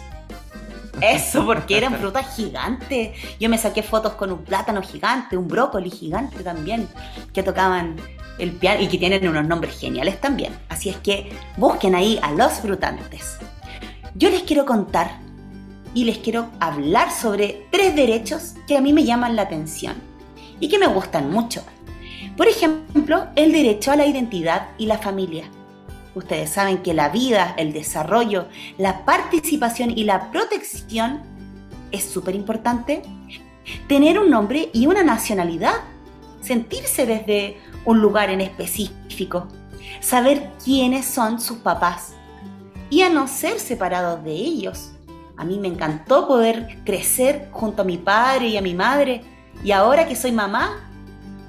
Eso, 1.01 1.45
porque 1.45 1.77
eran 1.77 1.95
frutas 1.99 2.35
gigantes. 2.35 3.11
Yo 3.39 3.49
me 3.49 3.57
saqué 3.57 3.83
fotos 3.83 4.13
con 4.13 4.31
un 4.31 4.43
plátano 4.43 4.81
gigante, 4.81 5.35
un 5.37 5.47
brócoli 5.47 5.89
gigante 5.89 6.43
también, 6.43 6.87
que 7.33 7.43
tocaban 7.43 7.95
el 8.39 8.51
piano 8.51 8.81
y 8.81 8.87
que 8.87 8.97
tienen 8.97 9.27
unos 9.27 9.47
nombres 9.47 9.79
geniales 9.79 10.19
también. 10.19 10.53
Así 10.69 10.89
es 10.89 10.97
que 10.97 11.31
busquen 11.57 11.95
ahí 11.95 12.19
a 12.21 12.31
los 12.31 12.53
frutantes. 12.53 13.37
Yo 14.15 14.29
les 14.29 14.43
quiero 14.43 14.65
contar 14.65 15.19
y 15.93 16.05
les 16.05 16.17
quiero 16.17 16.49
hablar 16.59 17.11
sobre 17.11 17.67
tres 17.71 17.95
derechos 17.95 18.53
que 18.67 18.77
a 18.77 18.81
mí 18.81 18.93
me 18.93 19.03
llaman 19.03 19.35
la 19.35 19.43
atención 19.43 19.95
y 20.59 20.69
que 20.69 20.79
me 20.79 20.87
gustan 20.87 21.29
mucho. 21.29 21.63
Por 22.37 22.47
ejemplo, 22.47 23.27
el 23.35 23.51
derecho 23.51 23.91
a 23.91 23.95
la 23.95 24.07
identidad 24.07 24.69
y 24.77 24.87
la 24.87 24.97
familia. 24.97 25.45
Ustedes 26.15 26.49
saben 26.49 26.79
que 26.79 26.93
la 26.93 27.09
vida, 27.09 27.53
el 27.57 27.73
desarrollo, 27.73 28.47
la 28.77 29.03
participación 29.05 29.91
y 29.91 30.03
la 30.03 30.31
protección 30.31 31.21
es 31.91 32.03
súper 32.03 32.35
importante. 32.35 33.01
Tener 33.87 34.19
un 34.19 34.29
nombre 34.29 34.69
y 34.73 34.87
una 34.87 35.03
nacionalidad. 35.03 35.75
Sentirse 36.41 37.05
desde 37.05 37.57
un 37.85 38.01
lugar 38.01 38.29
en 38.29 38.41
específico. 38.41 39.47
Saber 39.99 40.51
quiénes 40.63 41.05
son 41.05 41.39
sus 41.39 41.57
papás. 41.57 42.13
Y 42.89 43.01
a 43.01 43.09
no 43.09 43.27
ser 43.27 43.59
separados 43.59 44.23
de 44.23 44.31
ellos. 44.31 44.91
A 45.37 45.45
mí 45.45 45.57
me 45.57 45.67
encantó 45.67 46.27
poder 46.27 46.79
crecer 46.85 47.49
junto 47.51 47.81
a 47.81 47.85
mi 47.85 47.97
padre 47.97 48.49
y 48.49 48.57
a 48.57 48.61
mi 48.61 48.73
madre. 48.73 49.21
Y 49.63 49.71
ahora 49.71 50.07
que 50.07 50.15
soy 50.15 50.31
mamá, 50.31 50.89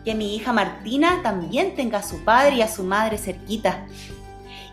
que 0.04 0.14
mi 0.14 0.36
hija 0.36 0.52
Martina 0.52 1.20
también 1.22 1.74
tenga 1.74 1.98
a 1.98 2.02
su 2.02 2.24
padre 2.24 2.56
y 2.56 2.62
a 2.62 2.68
su 2.68 2.82
madre 2.84 3.18
cerquita 3.18 3.86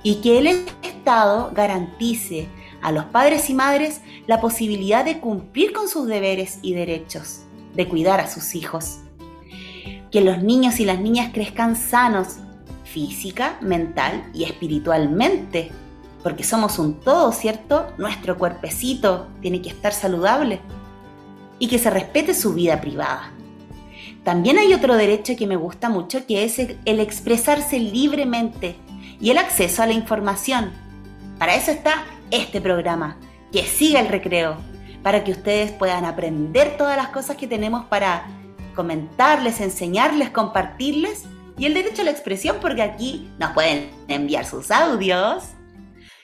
y 0.03 0.15
que 0.15 0.39
el 0.39 0.47
Estado 0.81 1.51
garantice 1.53 2.47
a 2.81 2.91
los 2.91 3.05
padres 3.05 3.49
y 3.49 3.53
madres 3.53 4.01
la 4.27 4.41
posibilidad 4.41 5.05
de 5.05 5.19
cumplir 5.19 5.73
con 5.73 5.87
sus 5.87 6.07
deberes 6.07 6.59
y 6.61 6.73
derechos, 6.73 7.41
de 7.75 7.87
cuidar 7.87 8.19
a 8.19 8.27
sus 8.27 8.55
hijos. 8.55 8.99
Que 10.11 10.21
los 10.21 10.43
niños 10.43 10.79
y 10.79 10.85
las 10.85 10.99
niñas 10.99 11.31
crezcan 11.33 11.75
sanos, 11.75 12.37
física, 12.83 13.57
mental 13.61 14.29
y 14.33 14.43
espiritualmente, 14.43 15.71
porque 16.21 16.43
somos 16.43 16.77
un 16.79 16.99
todo, 16.99 17.31
¿cierto? 17.31 17.87
Nuestro 17.97 18.37
cuerpecito 18.37 19.27
tiene 19.41 19.61
que 19.61 19.69
estar 19.69 19.93
saludable 19.93 20.59
y 21.59 21.67
que 21.67 21.79
se 21.79 21.89
respete 21.89 22.33
su 22.33 22.53
vida 22.53 22.81
privada. 22.81 23.31
También 24.23 24.59
hay 24.59 24.73
otro 24.73 24.95
derecho 24.97 25.35
que 25.35 25.47
me 25.47 25.55
gusta 25.55 25.89
mucho, 25.89 26.25
que 26.27 26.43
es 26.43 26.59
el 26.59 26.99
expresarse 26.99 27.79
libremente 27.79 28.75
y 29.19 29.31
el 29.31 29.37
acceso 29.37 29.81
a 29.81 29.87
la 29.87 29.93
información. 29.93 30.71
Para 31.39 31.55
eso 31.55 31.71
está 31.71 32.03
este 32.29 32.61
programa, 32.61 33.17
que 33.51 33.63
siga 33.63 33.99
el 33.99 34.09
recreo, 34.09 34.57
para 35.01 35.23
que 35.23 35.31
ustedes 35.31 35.71
puedan 35.71 36.05
aprender 36.05 36.77
todas 36.77 36.97
las 36.97 37.07
cosas 37.07 37.35
que 37.35 37.47
tenemos 37.47 37.85
para 37.85 38.27
comentarles, 38.75 39.61
enseñarles, 39.61 40.29
compartirles, 40.29 41.25
y 41.57 41.65
el 41.65 41.73
derecho 41.73 42.01
a 42.01 42.05
la 42.05 42.11
expresión, 42.11 42.57
porque 42.61 42.81
aquí 42.81 43.29
nos 43.37 43.51
pueden 43.51 43.91
enviar 44.07 44.45
sus 44.45 44.71
audios, 44.71 45.43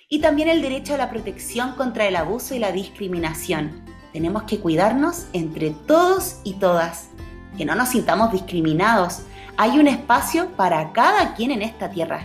y 0.10 0.20
también 0.20 0.50
el 0.50 0.62
derecho 0.62 0.96
a 0.96 0.98
la 0.98 1.10
protección 1.10 1.74
contra 1.74 2.08
el 2.08 2.16
abuso 2.16 2.56
y 2.56 2.60
la 2.60 2.72
discriminación. 2.72 3.84
Tenemos 4.14 4.44
que 4.44 4.60
cuidarnos 4.60 5.26
entre 5.34 5.72
todos 5.72 6.38
y 6.44 6.54
todas, 6.54 7.10
que 7.58 7.66
no 7.66 7.76
nos 7.76 7.90
sintamos 7.90 8.32
discriminados. 8.32 9.22
Hay 9.58 9.80
un 9.80 9.88
espacio 9.88 10.50
para 10.56 10.94
cada 10.94 11.36
quien 11.36 11.52
en 11.52 11.62
esta 11.62 11.90
tierra 11.90 12.22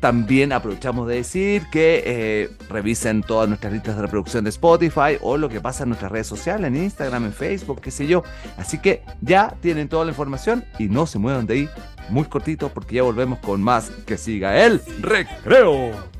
También 0.00 0.52
aprovechamos 0.52 1.06
de 1.06 1.16
decir 1.16 1.66
que 1.70 2.02
eh, 2.06 2.50
revisen 2.68 3.22
todas 3.22 3.48
nuestras 3.48 3.72
listas 3.72 3.96
de 3.96 4.02
reproducción 4.02 4.44
de 4.44 4.50
Spotify 4.50 5.18
o 5.20 5.36
lo 5.36 5.48
que 5.48 5.60
pasa 5.60 5.82
en 5.82 5.90
nuestras 5.90 6.10
redes 6.10 6.26
sociales, 6.26 6.68
en 6.68 6.76
Instagram, 6.76 7.26
en 7.26 7.32
Facebook, 7.32 7.80
qué 7.80 7.90
sé 7.90 8.06
yo. 8.06 8.22
Así 8.56 8.78
que 8.78 9.02
ya 9.20 9.54
tienen 9.60 9.88
toda 9.88 10.04
la 10.04 10.10
información 10.10 10.64
y 10.78 10.88
no 10.88 11.06
se 11.06 11.18
muevan 11.18 11.46
de 11.46 11.54
ahí 11.54 11.68
muy 12.10 12.24
cortito 12.24 12.68
porque 12.68 12.96
ya 12.96 13.02
volvemos 13.02 13.38
con 13.38 13.62
más 13.62 13.90
que 14.06 14.16
siga 14.16 14.64
el 14.64 14.80
recreo. 15.00 16.19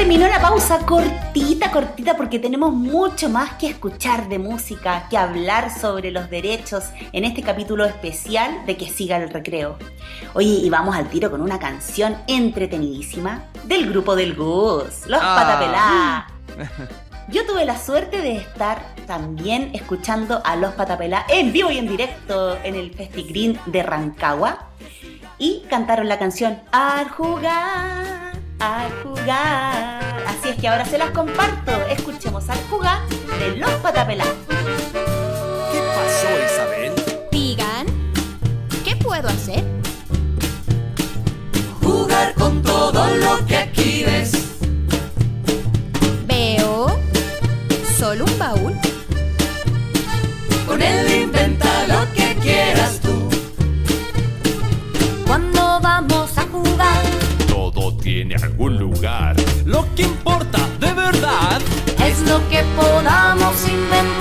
Terminó 0.00 0.28
la 0.28 0.40
pausa 0.40 0.78
cortita, 0.86 1.70
cortita, 1.70 2.16
porque 2.16 2.38
tenemos 2.38 2.72
mucho 2.72 3.28
más 3.28 3.52
que 3.56 3.66
escuchar 3.68 4.30
de 4.30 4.38
música, 4.38 5.06
que 5.10 5.18
hablar 5.18 5.70
sobre 5.78 6.10
los 6.10 6.30
derechos 6.30 6.84
en 7.12 7.24
este 7.26 7.42
capítulo 7.42 7.84
especial 7.84 8.64
de 8.64 8.78
Que 8.78 8.88
siga 8.88 9.18
el 9.18 9.28
recreo. 9.28 9.76
Oye, 10.32 10.48
y 10.48 10.70
vamos 10.70 10.96
al 10.96 11.10
tiro 11.10 11.30
con 11.30 11.42
una 11.42 11.58
canción 11.58 12.16
entretenidísima 12.28 13.44
del 13.64 13.90
grupo 13.90 14.16
del 14.16 14.34
Gus, 14.34 15.06
Los 15.06 15.20
Ah. 15.22 15.36
Patapelá. 15.36 16.26
Yo 17.28 17.44
tuve 17.44 17.66
la 17.66 17.78
suerte 17.78 18.22
de 18.22 18.36
estar 18.38 18.82
también 19.06 19.68
escuchando 19.74 20.40
a 20.46 20.56
Los 20.56 20.72
Patapelá 20.72 21.26
en 21.28 21.52
vivo 21.52 21.70
y 21.70 21.76
en 21.76 21.86
directo 21.86 22.56
en 22.64 22.74
el 22.74 22.94
Festigreen 22.94 23.60
de 23.66 23.82
Rancagua 23.82 24.70
y 25.38 25.62
cantaron 25.68 26.08
la 26.08 26.18
canción 26.18 26.58
Al 26.72 27.10
jugar, 27.10 28.19
al 28.60 28.90
jugar. 29.02 30.24
Así 30.26 30.50
es 30.50 30.56
que 30.56 30.68
ahora 30.68 30.84
se 30.84 30.98
las 30.98 31.10
comparto. 31.10 31.72
Escuchemos 31.88 32.48
al 32.48 32.58
jugar 32.68 33.00
de 33.38 33.56
Los 33.56 33.70
Patapelá. 33.82 34.24
¿Qué 35.72 35.80
pasó, 35.96 36.28
Isabel? 36.46 36.92
Digan, 37.32 37.86
¿qué 38.84 38.96
puedo 38.96 39.28
hacer? 39.28 39.64
Jugar 41.82 42.34
con 42.34 42.62
todo 42.62 43.06
lo 43.16 43.44
que 43.46 43.56
aquí 43.56 44.04
ves. 44.04 44.49
Tiene 58.30 58.44
algún 58.44 58.78
lugar. 58.78 59.34
Lo 59.64 59.92
que 59.96 60.02
importa 60.02 60.60
de 60.78 60.92
verdad 60.92 61.60
es 62.06 62.20
lo 62.28 62.38
que 62.48 62.62
podamos 62.76 63.68
inventar. 63.68 64.19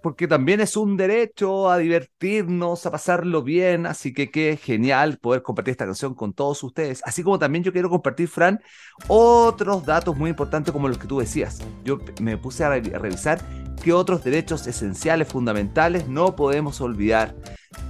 Porque 0.00 0.26
también 0.26 0.60
es 0.60 0.76
un 0.76 0.96
derecho 0.96 1.70
a 1.70 1.78
divertirnos, 1.78 2.86
a 2.86 2.90
pasarlo 2.90 3.42
bien, 3.42 3.86
así 3.86 4.12
que 4.12 4.30
qué 4.30 4.58
genial 4.60 5.18
poder 5.18 5.42
compartir 5.42 5.72
esta 5.72 5.86
canción 5.86 6.14
con 6.14 6.32
todos 6.32 6.62
ustedes. 6.62 7.02
Así 7.04 7.22
como 7.22 7.38
también 7.38 7.64
yo 7.64 7.72
quiero 7.72 7.90
compartir, 7.90 8.28
Fran, 8.28 8.60
otros 9.08 9.84
datos 9.84 10.16
muy 10.16 10.30
importantes 10.30 10.72
como 10.72 10.88
los 10.88 10.98
que 10.98 11.06
tú 11.06 11.18
decías. 11.20 11.60
Yo 11.84 11.98
me 12.20 12.36
puse 12.36 12.64
a 12.64 12.70
revisar 12.70 13.40
qué 13.82 13.92
otros 13.92 14.24
derechos 14.24 14.66
esenciales, 14.66 15.28
fundamentales, 15.28 16.08
no 16.08 16.34
podemos 16.36 16.80
olvidar 16.80 17.34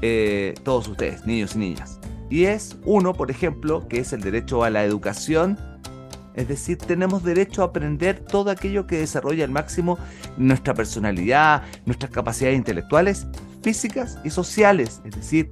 eh, 0.02 0.54
todos 0.62 0.88
ustedes, 0.88 1.26
niños 1.26 1.54
y 1.54 1.59
niñas. 1.59 2.00
Y 2.30 2.44
es 2.44 2.76
uno, 2.85 3.12
por 3.12 3.30
ejemplo, 3.30 3.87
que 3.88 4.00
es 4.00 4.12
el 4.12 4.20
derecho 4.20 4.64
a 4.64 4.70
la 4.70 4.85
educación 4.85 5.59
es 6.35 6.49
decir, 6.49 6.79
tenemos 6.79 7.23
derecho 7.23 7.62
a 7.62 7.66
aprender 7.66 8.18
todo 8.18 8.51
aquello 8.51 8.87
que 8.87 8.99
desarrolla 8.99 9.44
al 9.44 9.51
máximo 9.51 9.99
nuestra 10.37 10.75
personalidad, 10.75 11.62
nuestras 11.87 12.11
capacidades 12.11 12.57
intelectuales, 12.57 13.27
físicas 13.62 14.18
y 14.25 14.31
sociales, 14.31 15.01
es 15.05 15.14
decir, 15.14 15.51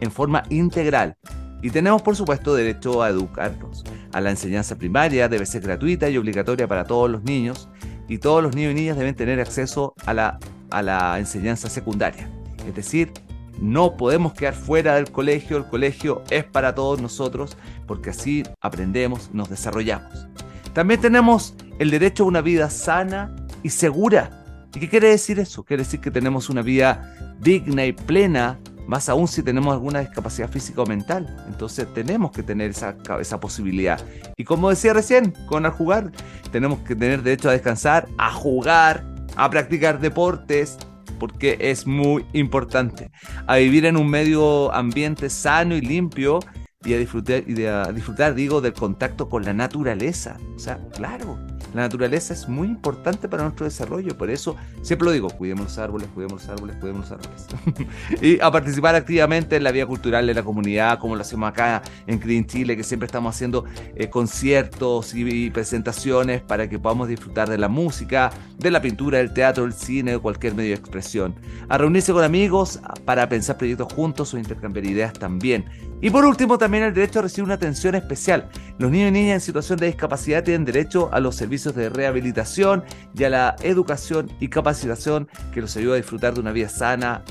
en 0.00 0.10
forma 0.10 0.44
integral. 0.48 1.16
Y 1.62 1.70
tenemos, 1.70 2.02
por 2.02 2.16
supuesto, 2.16 2.54
derecho 2.54 3.02
a 3.02 3.10
educarnos. 3.10 3.84
A 4.12 4.20
la 4.20 4.30
enseñanza 4.30 4.76
primaria 4.76 5.28
debe 5.28 5.44
ser 5.44 5.62
gratuita 5.62 6.08
y 6.08 6.16
obligatoria 6.16 6.66
para 6.66 6.84
todos 6.84 7.10
los 7.10 7.22
niños, 7.22 7.68
y 8.08 8.18
todos 8.18 8.42
los 8.42 8.56
niños 8.56 8.72
y 8.72 8.74
niñas 8.74 8.96
deben 8.96 9.14
tener 9.14 9.40
acceso 9.40 9.94
a 10.04 10.12
la, 10.14 10.38
a 10.70 10.82
la 10.82 11.18
enseñanza 11.18 11.70
secundaria, 11.70 12.28
es 12.66 12.74
decir, 12.74 13.12
no 13.60 13.96
podemos 13.96 14.32
quedar 14.32 14.54
fuera 14.54 14.94
del 14.94 15.10
colegio, 15.10 15.56
el 15.56 15.66
colegio 15.66 16.22
es 16.30 16.44
para 16.44 16.74
todos 16.74 17.00
nosotros, 17.00 17.56
porque 17.86 18.10
así 18.10 18.42
aprendemos, 18.60 19.30
nos 19.32 19.50
desarrollamos. 19.50 20.28
También 20.72 21.00
tenemos 21.00 21.54
el 21.78 21.90
derecho 21.90 22.24
a 22.24 22.26
una 22.26 22.40
vida 22.40 22.70
sana 22.70 23.34
y 23.62 23.70
segura. 23.70 24.68
¿Y 24.74 24.80
qué 24.80 24.88
quiere 24.88 25.08
decir 25.08 25.38
eso? 25.40 25.64
Quiere 25.64 25.82
decir 25.82 26.00
que 26.00 26.10
tenemos 26.10 26.48
una 26.48 26.62
vida 26.62 27.36
digna 27.40 27.84
y 27.84 27.92
plena, 27.92 28.58
más 28.86 29.08
aún 29.08 29.28
si 29.28 29.42
tenemos 29.42 29.72
alguna 29.72 30.00
discapacidad 30.00 30.48
física 30.48 30.82
o 30.82 30.86
mental. 30.86 31.44
Entonces 31.48 31.92
tenemos 31.92 32.30
que 32.30 32.42
tener 32.42 32.70
esa, 32.70 32.96
esa 33.20 33.40
posibilidad. 33.40 34.00
Y 34.36 34.44
como 34.44 34.70
decía 34.70 34.92
recién, 34.92 35.34
con 35.46 35.66
al 35.66 35.72
jugar, 35.72 36.12
tenemos 36.50 36.78
que 36.80 36.94
tener 36.94 37.22
derecho 37.22 37.48
a 37.48 37.52
descansar, 37.52 38.08
a 38.16 38.32
jugar, 38.32 39.04
a 39.36 39.50
practicar 39.50 40.00
deportes, 40.00 40.78
porque 41.20 41.56
es 41.60 41.86
muy 41.86 42.26
importante. 42.32 43.12
A 43.46 43.58
vivir 43.58 43.86
en 43.86 43.96
un 43.96 44.10
medio 44.10 44.74
ambiente 44.74 45.30
sano 45.30 45.76
y 45.76 45.80
limpio 45.80 46.40
y 46.84 46.94
a 46.94 46.98
disfrutar, 46.98 47.44
y 47.46 47.64
a 47.66 47.84
disfrutar, 47.92 48.34
digo, 48.34 48.60
del 48.60 48.72
contacto 48.72 49.28
con 49.28 49.44
la 49.44 49.52
naturaleza. 49.52 50.38
O 50.56 50.58
sea, 50.58 50.80
claro, 50.92 51.38
la 51.74 51.82
naturaleza 51.82 52.34
es 52.34 52.48
muy 52.48 52.68
importante 52.68 53.28
para 53.28 53.44
nuestro 53.44 53.64
desarrollo, 53.64 54.16
por 54.16 54.30
eso 54.30 54.56
siempre 54.82 55.06
lo 55.06 55.12
digo, 55.12 55.28
cuidemos 55.30 55.64
los 55.64 55.78
árboles, 55.78 56.08
cuidemos 56.14 56.42
los 56.42 56.50
árboles, 56.50 56.76
cuidemos 56.76 57.10
los 57.10 57.12
árboles. 57.12 57.46
y 58.22 58.40
a 58.40 58.50
participar 58.50 58.94
activamente 58.94 59.56
en 59.56 59.64
la 59.64 59.70
vida 59.70 59.86
cultural 59.86 60.26
de 60.26 60.34
la 60.34 60.42
comunidad, 60.42 60.98
como 60.98 61.14
lo 61.14 61.22
hacemos 61.22 61.48
acá 61.48 61.82
en 62.06 62.18
Clean 62.18 62.46
Chile, 62.46 62.76
que 62.76 62.82
siempre 62.82 63.06
estamos 63.06 63.34
haciendo 63.34 63.64
eh, 63.94 64.08
conciertos 64.08 65.14
y, 65.14 65.50
presentaciones 65.50 66.42
para 66.42 66.68
que 66.68 66.78
podamos 66.78 67.08
disfrutar 67.08 67.48
de 67.48 67.58
la 67.58 67.68
música, 67.68 68.30
de 68.58 68.70
la 68.70 68.80
pintura, 68.80 69.18
del 69.18 69.32
teatro, 69.32 69.64
del 69.64 69.72
cine, 69.72 70.16
o 70.16 70.22
cualquier 70.22 70.54
medio 70.54 70.70
de 70.70 70.76
expresión. 70.76 71.34
A 71.68 71.78
reunirse 71.78 72.12
con 72.12 72.24
amigos 72.24 72.80
para 73.04 73.28
pensar 73.28 73.56
proyectos 73.56 73.92
juntos 73.92 74.34
o 74.34 74.38
intercambiar 74.38 74.84
ideas 74.86 75.12
también. 75.12 75.64
Y 76.02 76.10
por 76.10 76.24
último, 76.24 76.56
también 76.56 76.84
el 76.84 76.94
derecho 76.94 77.18
a 77.18 77.22
recibir 77.22 77.44
una 77.44 77.54
atención 77.54 77.94
especial. 77.94 78.48
Los 78.78 78.90
niños 78.90 79.10
y 79.10 79.12
niñas 79.12 79.34
en 79.34 79.40
situación 79.40 79.78
de 79.78 79.86
discapacidad 79.86 80.42
tienen 80.42 80.64
derecho 80.64 81.10
a 81.12 81.20
los 81.20 81.36
servicios 81.36 81.49
de 81.50 81.88
rehabilitación 81.88 82.84
y 83.14 83.24
a 83.24 83.30
la 83.30 83.56
educación 83.62 84.30
y 84.38 84.48
capacitación 84.48 85.28
que 85.52 85.60
los 85.60 85.76
ayuda 85.76 85.94
a 85.94 85.96
disfrutar 85.96 86.34
de 86.34 86.40
una 86.40 86.52
vida 86.52 86.68
sana, 86.68 87.24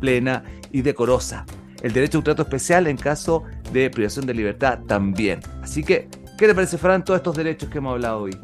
plena 0.00 0.42
y 0.72 0.82
decorosa. 0.82 1.46
El 1.80 1.92
derecho 1.92 2.18
a 2.18 2.20
un 2.20 2.24
trato 2.24 2.42
especial 2.42 2.86
en 2.88 2.96
caso 2.96 3.44
de 3.72 3.88
privación 3.88 4.26
de 4.26 4.34
libertad 4.34 4.80
también. 4.86 5.40
Así 5.62 5.82
que, 5.82 6.08
¿qué 6.36 6.46
te 6.46 6.54
parece, 6.54 6.76
Fran, 6.76 7.04
todos 7.04 7.18
estos 7.18 7.36
derechos 7.36 7.70
que 7.70 7.78
hemos 7.78 7.92
hablado 7.92 8.22
hoy? 8.22 8.38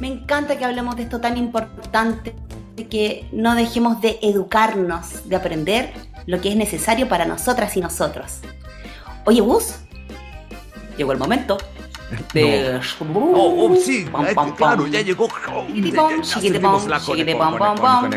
Me 0.00 0.08
encanta 0.08 0.56
que 0.56 0.64
hablemos 0.64 0.96
de 0.96 1.04
esto 1.04 1.20
tan 1.20 1.36
importante, 1.36 2.34
de 2.76 2.88
que 2.88 3.28
no 3.32 3.54
dejemos 3.54 4.00
de 4.00 4.18
educarnos, 4.22 5.28
de 5.28 5.36
aprender 5.36 5.92
lo 6.26 6.40
que 6.40 6.48
es 6.48 6.56
necesario 6.56 7.08
para 7.08 7.26
nosotras 7.26 7.76
y 7.76 7.80
nosotros. 7.80 8.40
Oye, 9.24 9.40
Bus, 9.40 9.76
llegó 10.96 11.12
el 11.12 11.18
momento. 11.18 11.58
De... 12.32 12.80
Oh, 13.00 13.70
oh, 13.70 13.76
sí, 13.76 14.06
claro, 14.56 14.86
ya 14.86 15.00
llegó. 15.00 15.28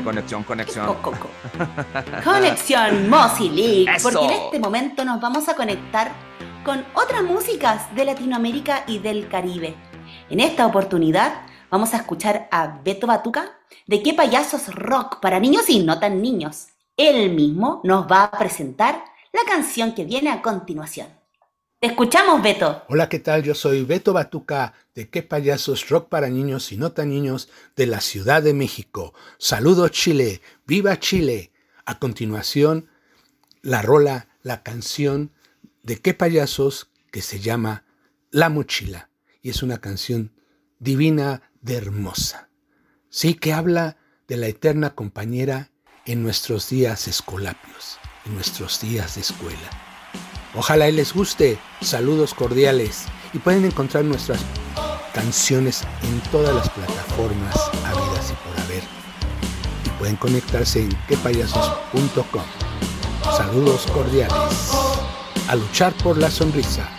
Conexión, 0.04 0.43
conexión. 0.43 0.95
Conexión 2.23 3.10
Mossy 3.10 3.50
League. 3.50 4.02
Porque 4.04 4.26
en 4.26 4.32
este 4.32 4.60
momento 4.60 5.06
nos 5.06 5.21
vamos 5.21 5.47
a 5.50 5.56
conectar 5.56 6.12
con 6.63 6.86
otras 6.93 7.23
músicas 7.23 7.93
de 7.95 8.06
Latinoamérica 8.06 8.84
y 8.88 9.00
del 9.00 9.28
Caribe. 9.30 9.76
En 10.30 10.39
esta 10.39 10.65
oportunidad 10.65 11.41
vamos 11.71 11.93
a 11.93 11.97
escuchar 11.97 12.47
a 12.52 12.80
Beto 12.84 13.08
Batuca 13.08 13.58
de 13.86 14.04
qué 14.04 14.13
payasos 14.13 14.73
rock 14.76 15.19
para 15.21 15.39
niños 15.39 15.69
y 15.69 15.80
no 15.80 16.00
tan 16.00 16.21
niños 16.21 16.67
él 16.97 17.34
mismo 17.34 17.79
nos 17.83 18.12
va 18.12 18.23
a 18.23 18.31
presentar 18.31 19.04
la 19.31 19.42
canción 19.48 19.94
que 19.94 20.04
viene 20.04 20.31
a 20.31 20.42
continuación. 20.42 21.17
Te 21.80 21.86
escuchamos, 21.86 22.42
Beto. 22.42 22.86
Hola, 22.90 23.08
¿qué 23.08 23.19
tal? 23.19 23.44
Yo 23.44 23.54
soy 23.54 23.84
Beto 23.84 24.12
Batuca 24.12 24.73
de 24.96 25.12
Qué 25.12 25.21
Payasos 25.21 25.90
Rock 25.90 26.10
para 26.10 26.28
Niños 26.28 26.71
y 26.71 26.78
No 26.78 26.92
Tan 26.92 27.10
Niños 27.10 27.50
de 27.75 27.86
la 27.86 28.02
Ciudad 28.02 28.42
de 28.42 28.56
México. 28.56 29.13
Saludos, 29.38 29.92
Chile. 29.92 30.42
¡Viva 30.65 31.00
Chile! 31.00 31.52
A 31.86 32.00
continuación, 32.00 32.90
la 33.62 33.84
rola, 33.84 34.28
la 34.42 34.63
canción 34.63 35.34
de 35.84 36.02
Qué 36.02 36.15
Payasos 36.15 36.90
que 37.12 37.21
se 37.21 37.42
llama 37.42 37.86
La 38.32 38.50
Mochila. 38.50 39.12
Y 39.44 39.52
es 39.52 39.62
una 39.62 39.78
canción 39.78 40.34
divina 40.80 41.52
de 41.62 41.75
hermosa. 41.75 42.50
Sí, 43.12 43.36
que 43.36 43.54
habla 43.54 43.98
de 44.28 44.38
la 44.38 44.48
eterna 44.48 44.96
compañera 44.96 45.69
en 46.08 46.23
nuestros 46.23 46.71
días 46.71 47.08
escolapios, 47.08 48.00
en 48.25 48.34
nuestros 48.34 48.82
días 48.82 49.13
de 49.13 49.21
escuela. 49.21 49.87
Ojalá 50.58 50.89
y 50.89 50.91
les 50.91 51.13
guste. 51.13 51.60
Saludos 51.81 52.33
cordiales. 52.33 53.05
Y 53.31 53.37
pueden 53.37 53.63
encontrar 53.63 54.03
nuestras 54.03 54.39
canciones 55.13 55.83
en 56.01 56.19
todas 56.31 56.55
las 56.55 56.67
plataformas 56.71 57.55
habidas 57.85 58.31
y 58.31 58.47
por 58.47 58.60
haber. 58.63 58.83
Y 59.85 59.89
pueden 59.99 60.15
conectarse 60.15 60.81
en 60.81 60.89
quepayasos.com. 61.08 62.41
Saludos 63.37 63.85
cordiales. 63.93 64.71
A 65.47 65.55
luchar 65.55 65.93
por 65.93 66.17
la 66.17 66.31
sonrisa. 66.31 66.89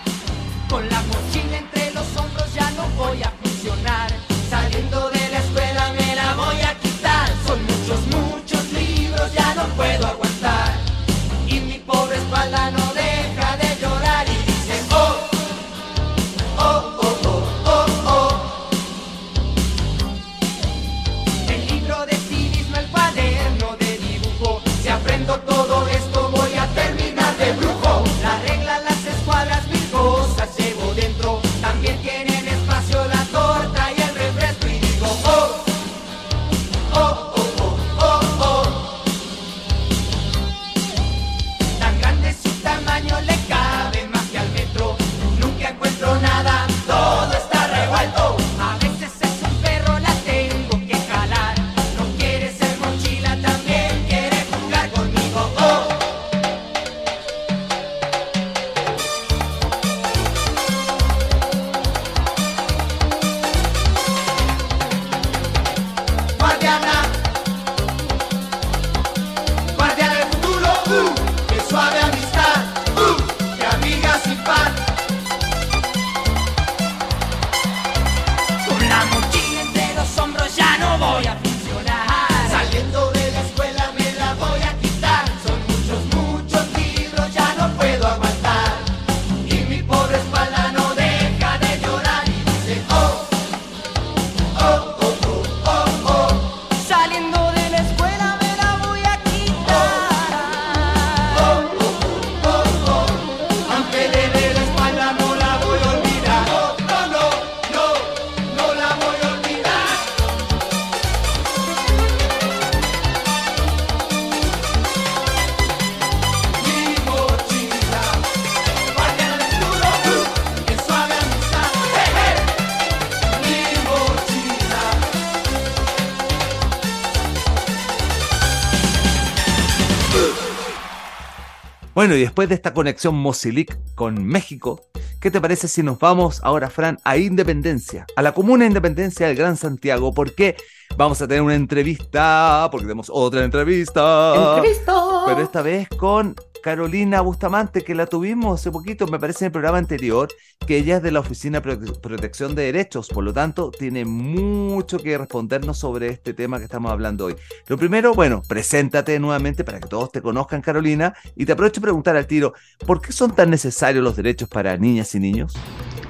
Bueno, 132.08 132.20
y 132.20 132.22
después 132.22 132.48
de 132.48 132.54
esta 132.54 132.72
conexión 132.72 133.16
Mozilic 133.16 133.76
con 133.94 134.24
México, 134.24 134.80
¿qué 135.20 135.30
te 135.30 135.42
parece 135.42 135.68
si 135.68 135.82
nos 135.82 135.98
vamos 135.98 136.40
ahora, 136.42 136.70
Fran, 136.70 136.98
a 137.04 137.18
Independencia, 137.18 138.06
a 138.16 138.22
la 138.22 138.32
comuna 138.32 138.64
Independencia 138.64 139.26
del 139.26 139.36
Gran 139.36 139.58
Santiago? 139.58 140.14
Porque 140.14 140.56
vamos 140.96 141.20
a 141.20 141.28
tener 141.28 141.42
una 141.42 141.54
entrevista, 141.54 142.66
porque 142.70 142.86
tenemos 142.86 143.10
otra 143.12 143.44
entrevista. 143.44 144.54
¡Entrevista! 144.56 144.94
Pero 145.26 145.42
esta 145.42 145.60
vez 145.60 145.86
con 145.98 146.34
Carolina 146.68 147.22
Bustamante, 147.22 147.82
que 147.82 147.94
la 147.94 148.04
tuvimos 148.04 148.60
hace 148.60 148.70
poquito, 148.70 149.06
me 149.06 149.18
parece 149.18 149.42
en 149.42 149.46
el 149.46 149.52
programa 149.52 149.78
anterior, 149.78 150.28
que 150.66 150.76
ella 150.76 150.98
es 150.98 151.02
de 151.02 151.10
la 151.10 151.20
Oficina 151.20 151.60
de 151.60 151.92
Protección 151.92 152.54
de 152.54 152.64
Derechos, 152.64 153.08
por 153.08 153.24
lo 153.24 153.32
tanto, 153.32 153.70
tiene 153.70 154.04
mucho 154.04 154.98
que 154.98 155.16
respondernos 155.16 155.78
sobre 155.78 156.08
este 156.08 156.34
tema 156.34 156.58
que 156.58 156.64
estamos 156.64 156.92
hablando 156.92 157.24
hoy. 157.24 157.36
Lo 157.68 157.78
primero, 157.78 158.12
bueno, 158.12 158.42
preséntate 158.46 159.18
nuevamente 159.18 159.64
para 159.64 159.80
que 159.80 159.88
todos 159.88 160.12
te 160.12 160.20
conozcan, 160.20 160.60
Carolina, 160.60 161.14
y 161.34 161.46
te 161.46 161.52
aprovecho 161.52 161.80
a 161.80 161.84
preguntar 161.84 162.16
al 162.16 162.26
tiro, 162.26 162.52
¿por 162.86 163.00
qué 163.00 163.12
son 163.12 163.34
tan 163.34 163.48
necesarios 163.48 164.04
los 164.04 164.14
derechos 164.14 164.50
para 164.50 164.76
niñas 164.76 165.14
y 165.14 165.20
niños? 165.20 165.54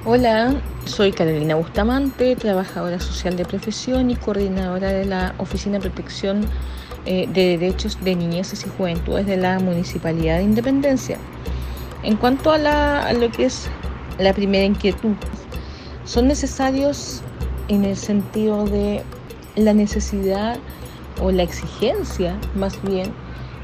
Hola, 0.03 0.61
soy 0.83 1.13
Carolina 1.13 1.55
Bustamante, 1.55 2.35
trabajadora 2.35 2.99
social 2.99 3.37
de 3.37 3.45
profesión 3.45 4.11
y 4.11 4.17
coordinadora 4.17 4.89
de 4.89 5.05
la 5.05 5.35
Oficina 5.37 5.79
de 5.79 5.89
Protección 5.89 6.45
eh, 7.11 7.27
de 7.27 7.57
Derechos 7.57 7.97
de 8.03 8.15
Niñeces 8.15 8.63
y 8.67 8.69
Juventudes 8.77 9.25
de 9.25 9.35
la 9.35 9.57
Municipalidad 9.57 10.37
de 10.37 10.43
Independencia. 10.43 11.17
En 12.03 12.15
cuanto 12.17 12.51
a, 12.51 12.59
la, 12.59 13.11
lo 13.13 13.31
que 13.31 13.45
es 13.45 13.67
la 14.19 14.31
primera 14.31 14.63
inquietud, 14.63 15.15
son 16.05 16.27
necesarios 16.27 17.23
en 17.67 17.83
el 17.83 17.97
sentido 17.97 18.65
de 18.65 19.01
la 19.55 19.73
necesidad 19.73 20.59
o 21.19 21.31
la 21.31 21.41
exigencia 21.41 22.37
más 22.53 22.79
bien 22.83 23.11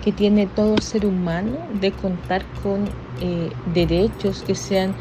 que 0.03 0.11
tiene 0.11 0.47
todo 0.47 0.79
ser 0.81 1.05
humano 1.05 1.55
de 1.79 1.91
contar 1.91 2.43
con 2.63 2.89
eh, 3.21 3.51
derechos 3.75 4.41
que 4.41 4.55
sean 4.55 4.95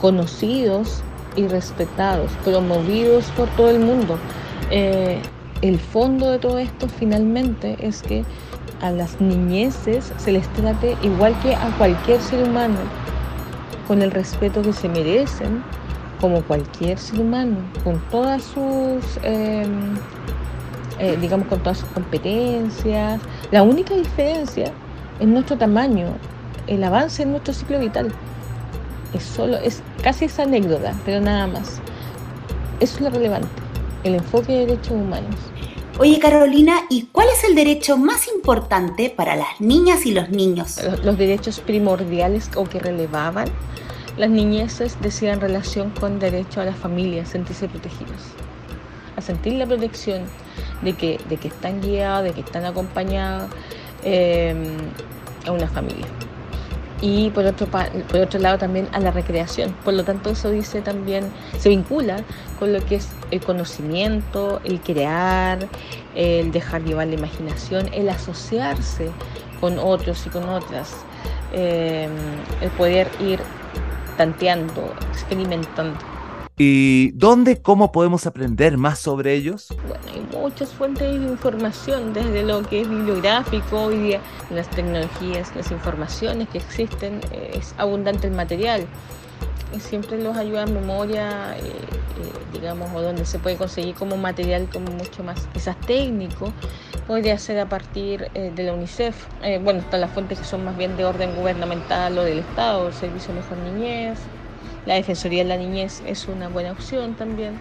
conocidos 0.00 1.02
y 1.36 1.46
respetados, 1.48 2.30
promovidos 2.46 3.26
por 3.36 3.50
todo 3.50 3.68
el 3.68 3.80
mundo. 3.80 4.18
Eh, 4.70 5.20
el 5.62 5.78
fondo 5.78 6.30
de 6.30 6.38
todo 6.38 6.58
esto 6.58 6.88
finalmente 6.88 7.76
es 7.80 8.02
que 8.02 8.24
a 8.80 8.90
las 8.90 9.20
niñeces 9.20 10.12
se 10.16 10.32
les 10.32 10.48
trate 10.54 10.96
igual 11.02 11.38
que 11.42 11.54
a 11.54 11.70
cualquier 11.76 12.20
ser 12.20 12.48
humano, 12.48 12.78
con 13.86 14.00
el 14.00 14.10
respeto 14.10 14.62
que 14.62 14.72
se 14.72 14.88
merecen, 14.88 15.62
como 16.20 16.42
cualquier 16.42 16.98
ser 16.98 17.20
humano, 17.20 17.56
con 17.84 18.00
todas 18.10 18.42
sus, 18.42 19.18
em, 19.22 19.96
eh, 20.98 21.16
digamos, 21.20 21.46
con 21.48 21.60
todas 21.60 21.78
sus 21.78 21.88
competencias. 21.90 23.20
La 23.50 23.62
única 23.62 23.94
diferencia 23.94 24.72
es 25.18 25.28
nuestro 25.28 25.58
tamaño, 25.58 26.08
el 26.66 26.82
avance 26.84 27.22
en 27.22 27.32
nuestro 27.32 27.52
ciclo 27.52 27.78
vital. 27.78 28.12
Es 29.12 29.24
solo, 29.24 29.56
es 29.58 29.82
casi 30.02 30.26
esa 30.26 30.44
anécdota, 30.44 30.94
pero 31.04 31.20
nada 31.20 31.46
más. 31.46 31.80
Eso 32.80 32.96
es 32.96 33.00
lo 33.02 33.10
relevante, 33.10 33.48
el 34.04 34.14
enfoque 34.14 34.52
de 34.52 34.66
derechos 34.66 34.92
humanos. 34.92 35.49
Oye 36.02 36.18
Carolina, 36.18 36.86
¿y 36.88 37.08
cuál 37.12 37.28
es 37.28 37.44
el 37.44 37.54
derecho 37.54 37.98
más 37.98 38.26
importante 38.26 39.12
para 39.14 39.36
las 39.36 39.60
niñas 39.60 40.06
y 40.06 40.12
los 40.12 40.30
niños? 40.30 40.80
Los 41.04 41.18
derechos 41.18 41.60
primordiales 41.60 42.48
o 42.56 42.64
que 42.64 42.78
relevaban 42.78 43.48
las 44.16 44.30
niñeces 44.30 44.96
decían 45.02 45.42
relación 45.42 45.90
con 45.90 46.18
derecho 46.18 46.62
a 46.62 46.64
la 46.64 46.72
familia, 46.72 47.26
sentirse 47.26 47.68
protegidos, 47.68 48.16
a 49.14 49.20
sentir 49.20 49.52
la 49.52 49.66
protección 49.66 50.22
de 50.80 50.94
que, 50.94 51.20
de 51.28 51.36
que 51.36 51.48
están 51.48 51.82
guiados, 51.82 52.24
de 52.24 52.32
que 52.32 52.40
están 52.40 52.64
acompañados 52.64 53.50
eh, 54.02 54.54
a 55.46 55.52
una 55.52 55.68
familia 55.68 56.06
y 57.00 57.30
por 57.30 57.46
otro, 57.46 57.66
por 57.66 58.20
otro 58.20 58.40
lado 58.40 58.58
también 58.58 58.88
a 58.92 59.00
la 59.00 59.10
recreación. 59.10 59.74
Por 59.84 59.94
lo 59.94 60.04
tanto, 60.04 60.30
eso 60.30 60.50
dice 60.50 60.82
también, 60.82 61.30
se 61.58 61.68
vincula 61.68 62.22
con 62.58 62.72
lo 62.72 62.84
que 62.84 62.96
es 62.96 63.08
el 63.30 63.40
conocimiento, 63.40 64.60
el 64.64 64.80
crear, 64.80 65.66
el 66.14 66.52
dejar 66.52 66.82
llevar 66.84 67.06
la 67.08 67.14
imaginación, 67.14 67.88
el 67.92 68.08
asociarse 68.08 69.10
con 69.60 69.78
otros 69.78 70.26
y 70.26 70.30
con 70.30 70.48
otras, 70.48 70.94
eh, 71.52 72.08
el 72.60 72.70
poder 72.70 73.08
ir 73.20 73.40
tanteando, 74.16 74.92
experimentando. 75.12 76.09
¿Y 76.62 77.12
dónde, 77.12 77.62
cómo 77.62 77.90
podemos 77.90 78.26
aprender 78.26 78.76
más 78.76 78.98
sobre 78.98 79.32
ellos? 79.32 79.68
Bueno, 79.88 80.04
hay 80.12 80.38
muchas 80.38 80.68
fuentes 80.68 81.18
de 81.18 81.26
información, 81.26 82.12
desde 82.12 82.42
lo 82.42 82.60
que 82.60 82.82
es 82.82 82.88
bibliográfico, 82.90 83.84
hoy 83.84 84.18
las 84.50 84.68
tecnologías, 84.68 85.56
las 85.56 85.70
informaciones 85.70 86.50
que 86.50 86.58
existen, 86.58 87.22
eh, 87.32 87.52
es 87.54 87.74
abundante 87.78 88.26
el 88.26 88.34
material. 88.34 88.86
Siempre 89.78 90.22
los 90.22 90.36
ayuda 90.36 90.64
en 90.64 90.74
memoria, 90.74 91.56
eh, 91.56 91.62
eh, 91.62 91.72
digamos, 92.52 92.90
o 92.94 93.00
donde 93.00 93.24
se 93.24 93.38
puede 93.38 93.56
conseguir 93.56 93.94
como 93.94 94.18
material 94.18 94.68
como 94.70 94.90
mucho 94.92 95.24
más 95.24 95.46
quizás 95.54 95.80
técnico, 95.86 96.52
podría 97.06 97.38
ser 97.38 97.58
a 97.58 97.70
partir 97.70 98.30
de 98.32 98.62
la 98.62 98.74
UNICEF. 98.74 99.16
bueno, 99.64 99.80
están 99.80 100.02
las 100.02 100.10
fuentes 100.10 100.38
que 100.38 100.44
son 100.44 100.66
más 100.66 100.76
bien 100.76 100.94
de 100.98 101.06
orden 101.06 101.34
gubernamental 101.36 102.18
o 102.18 102.22
del 102.22 102.40
Estado, 102.40 102.88
el 102.88 102.92
Servicio 102.92 103.32
Mejor 103.32 103.56
Niñez, 103.56 104.18
la 104.86 104.94
Defensoría 104.94 105.42
de 105.42 105.48
la 105.48 105.56
Niñez 105.56 106.02
es 106.06 106.28
una 106.28 106.48
buena 106.48 106.72
opción 106.72 107.14
también. 107.14 107.60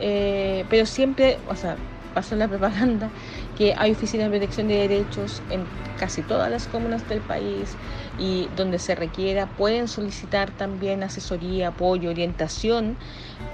Eh, 0.00 0.64
pero 0.68 0.86
siempre, 0.86 1.38
o 1.48 1.56
sea, 1.56 1.76
pasó 2.14 2.36
la 2.36 2.48
propaganda, 2.48 3.10
que 3.56 3.74
hay 3.76 3.92
oficinas 3.92 4.26
de 4.26 4.38
protección 4.38 4.68
de 4.68 4.74
derechos 4.74 5.42
en 5.50 5.68
casi 5.98 6.22
todas 6.22 6.50
las 6.50 6.66
comunas 6.66 7.08
del 7.08 7.20
país 7.20 7.76
y 8.18 8.48
donde 8.56 8.78
se 8.78 8.94
requiera 8.94 9.46
pueden 9.46 9.88
solicitar 9.88 10.50
también 10.50 11.02
asesoría, 11.02 11.68
apoyo, 11.68 12.10
orientación 12.10 12.96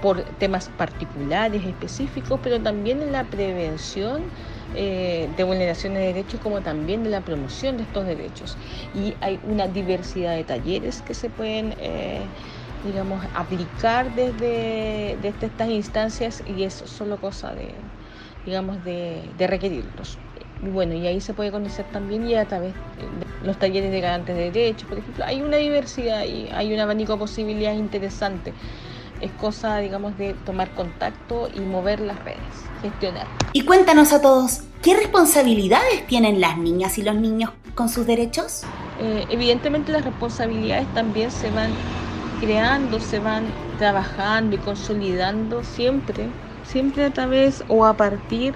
por 0.01 0.23
temas 0.37 0.69
particulares, 0.69 1.63
específicos, 1.65 2.39
pero 2.41 2.61
también 2.61 3.01
en 3.01 3.11
la 3.11 3.23
prevención 3.25 4.31
eh, 4.75 5.29
de 5.35 5.43
vulneraciones 5.43 5.99
de 5.99 6.07
derechos 6.07 6.39
como 6.39 6.61
también 6.61 7.03
de 7.03 7.09
la 7.09 7.21
promoción 7.21 7.77
de 7.77 7.83
estos 7.83 8.05
derechos. 8.05 8.57
Y 8.93 9.15
hay 9.21 9.39
una 9.43 9.67
diversidad 9.67 10.35
de 10.35 10.43
talleres 10.43 11.01
que 11.01 11.13
se 11.13 11.29
pueden... 11.29 11.75
Eh, 11.77 12.29
digamos, 12.85 13.23
aplicar 13.33 14.13
desde, 14.15 15.17
desde 15.21 15.47
estas 15.47 15.69
instancias 15.69 16.43
y 16.45 16.63
es 16.63 16.73
solo 16.73 17.17
cosa 17.17 17.53
de, 17.53 17.73
digamos, 18.45 18.83
de, 18.83 19.23
requerirlos. 19.39 20.17
Y 20.63 20.69
bueno, 20.69 20.93
y 20.93 21.05
ahí 21.07 21.19
se 21.19 21.33
puede 21.33 21.51
conocer 21.51 21.85
también 21.91 22.27
y 22.27 22.35
a 22.35 22.45
través 22.45 22.73
de 22.73 23.45
los 23.45 23.59
talleres 23.59 23.91
de 23.91 24.01
garantes 24.01 24.35
de 24.35 24.51
derechos, 24.51 24.87
por 24.87 24.97
ejemplo, 24.97 25.25
hay 25.25 25.41
una 25.41 25.57
diversidad 25.57 26.23
y 26.23 26.47
hay 26.53 26.73
un 26.73 26.79
abanico 26.79 27.13
de 27.13 27.19
posibilidades 27.19 27.77
interesante. 27.77 28.53
Es 29.21 29.31
cosa, 29.31 29.77
digamos, 29.77 30.17
de 30.17 30.33
tomar 30.45 30.69
contacto 30.71 31.49
y 31.53 31.59
mover 31.59 31.99
las 31.99 32.21
redes, 32.23 32.39
gestionar. 32.81 33.27
Y 33.53 33.61
cuéntanos 33.61 34.13
a 34.13 34.21
todos, 34.21 34.63
¿qué 34.81 34.95
responsabilidades 34.95 36.05
tienen 36.07 36.41
las 36.41 36.57
niñas 36.57 36.97
y 36.97 37.03
los 37.03 37.15
niños 37.15 37.51
con 37.75 37.89
sus 37.89 38.05
derechos? 38.05 38.63
Eh, 38.99 39.25
evidentemente 39.29 39.91
las 39.91 40.03
responsabilidades 40.03 40.87
también 40.93 41.31
se 41.31 41.49
van 41.51 41.71
creando, 42.45 42.99
se 42.99 43.19
van 43.19 43.55
trabajando 43.75 44.55
y 44.55 44.59
consolidando 44.59 45.63
siempre, 45.63 46.35
siempre 46.61 47.05
a 47.05 47.11
través 47.11 47.63
o 47.67 47.85
a 47.85 47.97
partir 47.97 48.53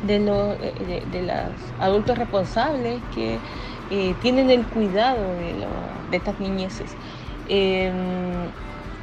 de, 0.00 0.20
los, 0.20 0.58
de, 0.60 1.22
los 1.22 1.74
adultos 1.78 2.18
responsables 2.18 3.02
que 3.10 3.42
eh, 3.90 4.14
tienen 4.20 4.48
el 4.50 4.68
cuidado 4.68 5.34
de, 5.34 5.66
de 6.10 6.16
estas 6.16 6.38
niñeces. 6.38 6.96
Em, 7.44 8.52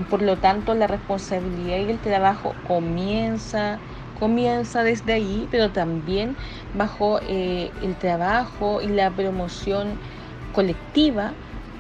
por 0.09 0.21
lo 0.21 0.37
tanto, 0.39 0.73
la 0.73 0.87
responsabilidad 0.87 1.79
y 1.79 1.89
el 1.89 1.99
trabajo 1.99 2.55
comienza 2.63 3.81
comienza 4.13 4.83
desde 4.83 5.13
ahí, 5.13 5.47
pero 5.51 5.71
también 5.71 6.37
bajo 6.73 7.19
eh, 7.21 7.71
el 7.81 7.97
trabajo 7.97 8.81
y 8.81 8.87
la 8.89 9.15
promoción 9.15 9.99
colectiva 10.51 11.39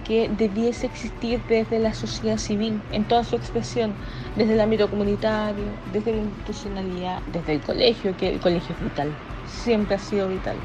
que 0.09 0.27
debiese 0.27 0.87
existir 0.87 1.39
desde 1.47 1.77
la 1.77 1.93
sociedad 1.93 2.37
civil 2.37 2.81
en 2.91 3.05
toda 3.05 3.23
su 3.23 3.35
expresión, 3.35 3.93
desde 4.35 4.53
el 4.53 4.59
ámbito 4.59 4.89
comunitario, 4.89 5.65
desde 5.93 6.13
la 6.13 6.23
institucionalidad, 6.23 7.21
desde 7.31 7.53
el 7.53 7.61
colegio, 7.61 8.17
que 8.17 8.29
el 8.29 8.39
colegio 8.39 8.73
es 8.73 8.83
vital, 8.83 9.11
siempre 9.45 9.97
ha 9.97 9.99
sido 9.99 10.27
vital, 10.27 10.55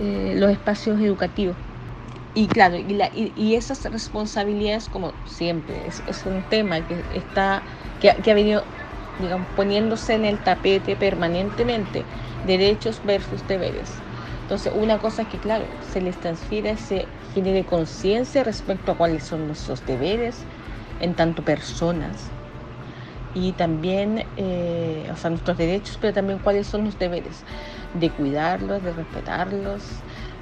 eh, 0.00 0.34
los 0.36 0.50
espacios 0.50 1.00
educativos. 1.00 1.54
Y 2.34 2.48
claro, 2.48 2.76
y, 2.76 3.54
esas 3.54 3.84
responsabilidades, 3.84 4.88
como 4.88 5.12
siempre, 5.24 5.76
es, 5.86 6.26
un 6.26 6.42
tema 6.42 6.80
que, 6.80 6.96
está, 7.16 7.62
que, 8.00 8.12
que 8.24 8.30
ha 8.32 8.34
venido 8.34 8.64
digamos, 9.20 9.46
poniéndose 9.54 10.14
en 10.14 10.24
el 10.24 10.38
tapete 10.38 10.96
permanentemente, 10.96 12.04
derechos 12.44 13.00
versus 13.04 13.46
deberes. 13.46 13.92
Entonces, 14.42 14.72
una 14.74 14.98
cosa 14.98 15.22
es 15.22 15.28
que, 15.28 15.38
claro, 15.38 15.64
se 15.92 16.00
les 16.00 16.16
transfiere 16.16 16.70
ese 16.70 17.06
genere 17.34 17.64
conciencia 17.64 18.44
respecto 18.44 18.92
a 18.92 18.96
cuáles 18.96 19.22
son 19.24 19.46
nuestros 19.46 19.84
deberes 19.86 20.44
en 21.00 21.14
tanto 21.14 21.42
personas. 21.42 22.30
Y 23.34 23.52
también, 23.52 24.24
eh, 24.36 25.08
o 25.12 25.16
sea, 25.16 25.30
nuestros 25.30 25.58
derechos, 25.58 25.98
pero 26.00 26.12
también 26.12 26.38
cuáles 26.38 26.66
son 26.66 26.84
los 26.84 26.98
deberes, 26.98 27.44
de 27.94 28.10
cuidarlos, 28.10 28.82
de 28.82 28.92
respetarlos, 28.92 29.82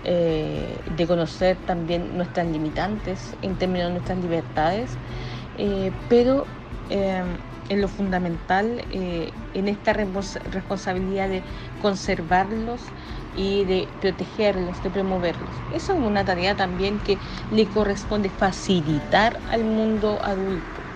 eh, 0.04 0.78
de 0.88 1.06
conocer 1.06 1.56
también 1.66 2.16
nuestras 2.16 2.46
limitantes 2.46 3.36
en 3.42 3.56
términos 3.56 3.88
de 3.88 3.92
nuestras 3.92 4.18
libertades, 4.18 4.96
eh, 5.58 5.90
pero 6.08 6.46
en 6.88 7.80
lo 7.80 7.88
fundamental, 7.88 8.84
en 8.90 9.68
esta 9.68 9.92
responsabilidad 9.92 11.28
de 11.28 11.42
conservarlos 11.82 12.80
y 13.36 13.64
de 13.64 13.88
protegerlos, 14.00 14.82
de 14.82 14.90
promoverlos. 14.90 15.50
Eso 15.74 15.92
es 15.92 15.98
una 15.98 16.24
tarea 16.24 16.56
también 16.56 16.98
que 17.00 17.18
le 17.52 17.66
corresponde 17.66 18.28
facilitar 18.30 19.38
al 19.50 19.64
mundo 19.64 20.18
adulto 20.22 20.86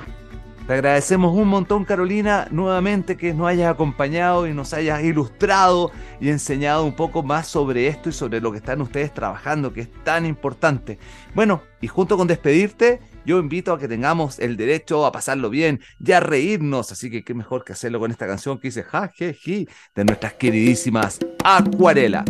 te 0.71 0.75
agradecemos 0.75 1.37
un 1.37 1.49
montón, 1.49 1.85
Carolina, 1.85 2.47
nuevamente 2.53 3.17
que 3.17 3.35
nos 3.35 3.49
hayas 3.49 3.73
acompañado 3.73 4.47
y 4.47 4.55
nos 4.55 4.73
hayas 4.73 5.03
ilustrado 5.03 5.91
y 6.21 6.29
enseñado 6.29 6.85
un 6.85 6.95
poco 6.95 7.25
más 7.25 7.49
sobre 7.49 7.89
esto 7.89 8.09
y 8.09 8.13
sobre 8.13 8.41
lo 8.41 8.53
que 8.53 8.59
están 8.59 8.81
ustedes 8.81 9.13
trabajando, 9.13 9.73
que 9.73 9.81
es 9.81 9.89
tan 10.05 10.27
importante. 10.27 11.01
Bueno, 11.35 11.61
y 11.81 11.89
junto 11.89 12.17
con 12.17 12.29
despedirte, 12.29 13.01
yo 13.27 13.41
invito 13.41 13.73
a 13.73 13.81
que 13.81 13.89
tengamos 13.89 14.39
el 14.39 14.57
derecho 14.57 15.05
a 15.07 15.11
pasarlo 15.11 15.51
bien 15.51 15.81
y 15.99 16.13
a 16.13 16.21
reírnos, 16.21 16.93
así 16.93 17.11
que 17.11 17.25
qué 17.25 17.35
mejor 17.35 17.65
que 17.65 17.73
hacerlo 17.73 17.99
con 17.99 18.13
esta 18.13 18.29
canción 18.29 18.61
que 18.61 18.69
dice 18.69 18.85
ja, 18.85 19.09
je, 19.09 19.35
ji, 19.35 19.69
de 19.97 20.05
nuestras 20.05 20.35
queridísimas 20.35 21.19
Acuarela. 21.45 22.25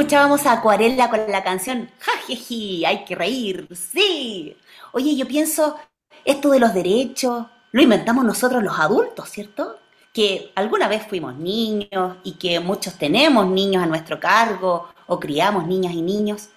Escuchábamos 0.00 0.46
a 0.46 0.52
Acuarela 0.52 1.10
con 1.10 1.20
la 1.30 1.44
canción 1.44 1.90
Jajeji, 1.98 2.86
hay 2.86 3.04
que 3.04 3.14
reír, 3.14 3.68
sí. 3.74 4.56
Oye, 4.92 5.14
yo 5.14 5.28
pienso, 5.28 5.76
esto 6.24 6.48
de 6.48 6.58
los 6.58 6.72
derechos, 6.72 7.44
lo 7.70 7.82
inventamos 7.82 8.24
nosotros 8.24 8.62
los 8.62 8.78
adultos, 8.78 9.28
¿cierto? 9.28 9.78
Que 10.14 10.52
alguna 10.54 10.88
vez 10.88 11.06
fuimos 11.06 11.36
niños 11.36 12.16
y 12.24 12.32
que 12.38 12.60
muchos 12.60 12.94
tenemos 12.94 13.46
niños 13.46 13.82
a 13.82 13.86
nuestro 13.86 14.18
cargo 14.18 14.88
o 15.06 15.20
criamos 15.20 15.66
niñas 15.66 15.92
y 15.92 16.00
niños. 16.00 16.48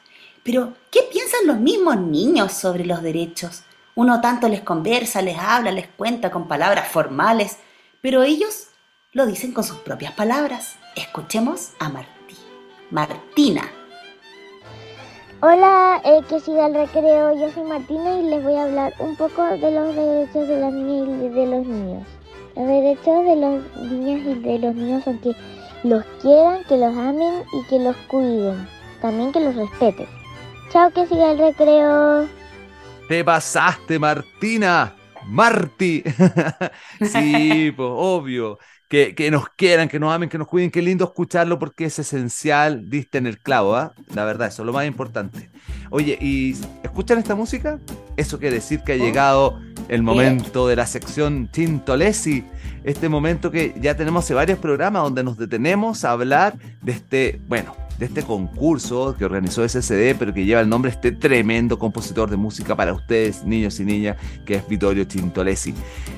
Pero, 0.41 0.75
¿qué 0.89 1.01
piensan 1.11 1.45
los 1.45 1.57
mismos 1.57 1.97
niños 1.97 2.53
sobre 2.53 2.85
los 2.85 3.01
derechos? 3.01 3.63
Uno 3.95 4.21
tanto 4.21 4.47
les 4.47 4.61
conversa, 4.61 5.21
les 5.21 5.37
habla, 5.37 5.73
les 5.73 5.89
cuenta 5.89 6.31
con 6.31 6.47
palabras 6.47 6.87
formales, 6.87 7.57
pero 8.01 8.23
ellos 8.23 8.67
lo 9.11 9.25
dicen 9.25 9.51
con 9.51 9.65
sus 9.65 9.79
propias 9.79 10.13
palabras. 10.13 10.77
Escuchemos 10.95 11.71
a 11.79 11.89
Marta. 11.89 12.12
Martina. 12.93 13.63
Hola, 15.41 15.99
eh, 16.05 16.21
que 16.29 16.39
siga 16.39 16.67
el 16.67 16.75
recreo. 16.75 17.35
Yo 17.35 17.51
soy 17.51 17.63
Martina 17.63 18.19
y 18.19 18.29
les 18.29 18.43
voy 18.43 18.53
a 18.53 18.65
hablar 18.65 18.93
un 18.99 19.15
poco 19.15 19.43
de 19.43 19.71
los 19.71 19.95
derechos 19.95 20.47
de 20.47 20.59
las 20.59 20.71
niñas 20.71 21.23
y 21.23 21.29
de 21.29 21.45
los 21.47 21.65
niños. 21.65 22.07
Los 22.55 22.67
derechos 22.67 23.25
de 23.25 23.35
las 23.35 23.91
niñas 23.91 24.21
y 24.27 24.39
de 24.41 24.59
los 24.59 24.75
niños 24.75 25.03
son 25.03 25.17
que 25.17 25.35
los 25.83 26.05
quieran, 26.21 26.63
que 26.65 26.77
los 26.77 26.95
amen 26.95 27.43
y 27.53 27.67
que 27.67 27.79
los 27.79 27.95
cuiden. 28.07 28.69
También 29.01 29.31
que 29.31 29.39
los 29.39 29.55
respeten. 29.55 30.07
Chao, 30.71 30.91
que 30.91 31.07
siga 31.07 31.31
el 31.31 31.39
recreo. 31.39 32.27
Te 33.09 33.23
pasaste, 33.23 33.97
Martina. 33.97 34.93
Marti. 35.25 36.03
sí, 37.01 37.73
pues 37.75 37.89
obvio 37.91 38.59
que, 39.15 39.31
nos 39.31 39.49
quieran, 39.49 39.89
que 39.89 39.99
nos 39.99 40.13
amen, 40.13 40.29
que 40.29 40.37
nos 40.37 40.47
cuiden. 40.47 40.69
Qué 40.69 40.81
lindo 40.81 41.05
escucharlo 41.05 41.57
porque 41.57 41.85
es 41.85 41.97
esencial, 41.97 42.91
diste 42.91 43.17
en 43.17 43.25
el 43.25 43.39
clavo, 43.39 43.75
¿ah? 43.75 43.93
La 44.13 44.23
verdad, 44.23 44.49
eso 44.49 44.61
es 44.61 44.67
lo 44.67 44.73
más 44.73 44.85
importante. 44.85 45.49
Oye, 45.89 46.15
¿y 46.21 46.55
escuchan 46.83 47.17
esta 47.17 47.33
música? 47.33 47.79
Eso 48.17 48.37
quiere 48.37 48.55
decir 48.55 48.81
que 48.81 48.93
ha 48.93 48.97
llegado 48.97 49.59
el 49.87 50.03
momento 50.03 50.67
de 50.67 50.75
la 50.75 50.85
sección 50.85 51.47
Tintolesi. 51.51 52.43
Este 52.83 53.09
momento 53.09 53.49
que 53.49 53.73
ya 53.81 53.95
tenemos 53.95 54.25
hace 54.25 54.35
varios 54.35 54.59
programas 54.59 55.01
donde 55.01 55.23
nos 55.23 55.37
detenemos 55.37 56.05
a 56.05 56.11
hablar 56.11 56.55
de 56.83 56.91
este, 56.91 57.41
bueno, 57.47 57.75
de 57.97 58.05
este 58.05 58.23
concurso 58.23 59.15
que 59.17 59.25
organizó 59.25 59.67
SSD, 59.67 60.15
pero 60.17 60.33
que 60.33 60.45
lleva 60.45 60.61
el 60.61 60.69
nombre 60.69 60.91
de 60.91 60.95
este 60.95 61.11
tremendo 61.11 61.77
compositor 61.77 62.29
de 62.29 62.37
música 62.37 62.75
para 62.75 62.93
ustedes, 62.93 63.43
niños 63.43 63.79
y 63.79 63.85
niñas, 63.85 64.17
que 64.45 64.55
es 64.55 64.67
Vittorio 64.67 65.07
Tintolesi. 65.07 65.73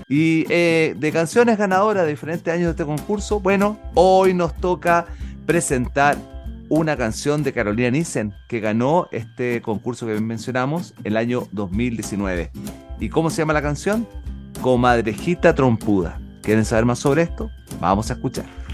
Y 0.07 0.45
eh, 0.49 0.95
de 0.97 1.11
canciones 1.11 1.57
ganadoras 1.57 2.05
de 2.05 2.11
diferentes 2.11 2.53
años 2.53 2.65
de 2.65 2.71
este 2.71 2.86
concurso, 2.86 3.39
bueno, 3.39 3.78
hoy 3.93 4.34
nos 4.34 4.55
toca 4.55 5.05
presentar 5.45 6.17
una 6.69 6.97
canción 6.97 7.43
de 7.43 7.53
Carolina 7.53 7.91
Nissen, 7.91 8.34
que 8.47 8.59
ganó 8.59 9.07
este 9.11 9.61
concurso 9.61 10.07
que 10.07 10.19
mencionamos 10.19 10.93
el 11.03 11.17
año 11.17 11.47
2019. 11.51 12.51
¿Y 12.99 13.09
cómo 13.09 13.30
se 13.30 13.38
llama 13.38 13.53
la 13.53 13.61
canción? 13.61 14.07
Comadrejita 14.61 15.53
Trompuda. 15.53 16.19
¿Quieren 16.41 16.65
saber 16.65 16.86
más 16.86 16.99
sobre 16.99 17.23
esto? 17.23 17.49
Vamos 17.80 18.09
a 18.09 18.13
escuchar. 18.13 18.64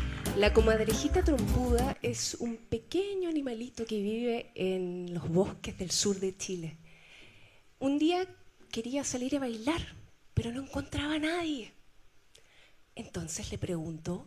La 0.42 0.54
comadrejita 0.54 1.24
trompuda 1.24 1.98
es 2.02 2.34
un 2.40 2.58
pequeño 2.58 3.30
animalito 3.30 3.86
que 3.86 4.02
vive 4.02 4.50
en 4.56 5.14
los 5.14 5.30
bosques 5.30 5.78
del 5.78 5.92
sur 5.92 6.20
de 6.20 6.36
Chile. 6.36 6.78
Un 7.78 8.00
día 8.00 8.26
quería 8.72 9.04
salir 9.04 9.36
a 9.36 9.40
bailar, 9.40 9.82
pero 10.34 10.52
no 10.52 10.64
encontraba 10.64 11.14
a 11.14 11.20
nadie. 11.20 11.72
Entonces 12.96 13.52
le 13.52 13.60
preguntó 13.60 14.26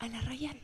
a 0.00 0.08
la 0.08 0.20
Rayán. 0.22 0.58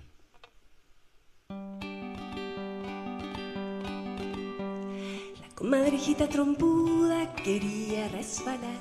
La 5.41 5.55
comadrejita 5.55 6.29
trompuda 6.29 7.37
quería 7.37 8.09
resbalar. 8.09 8.81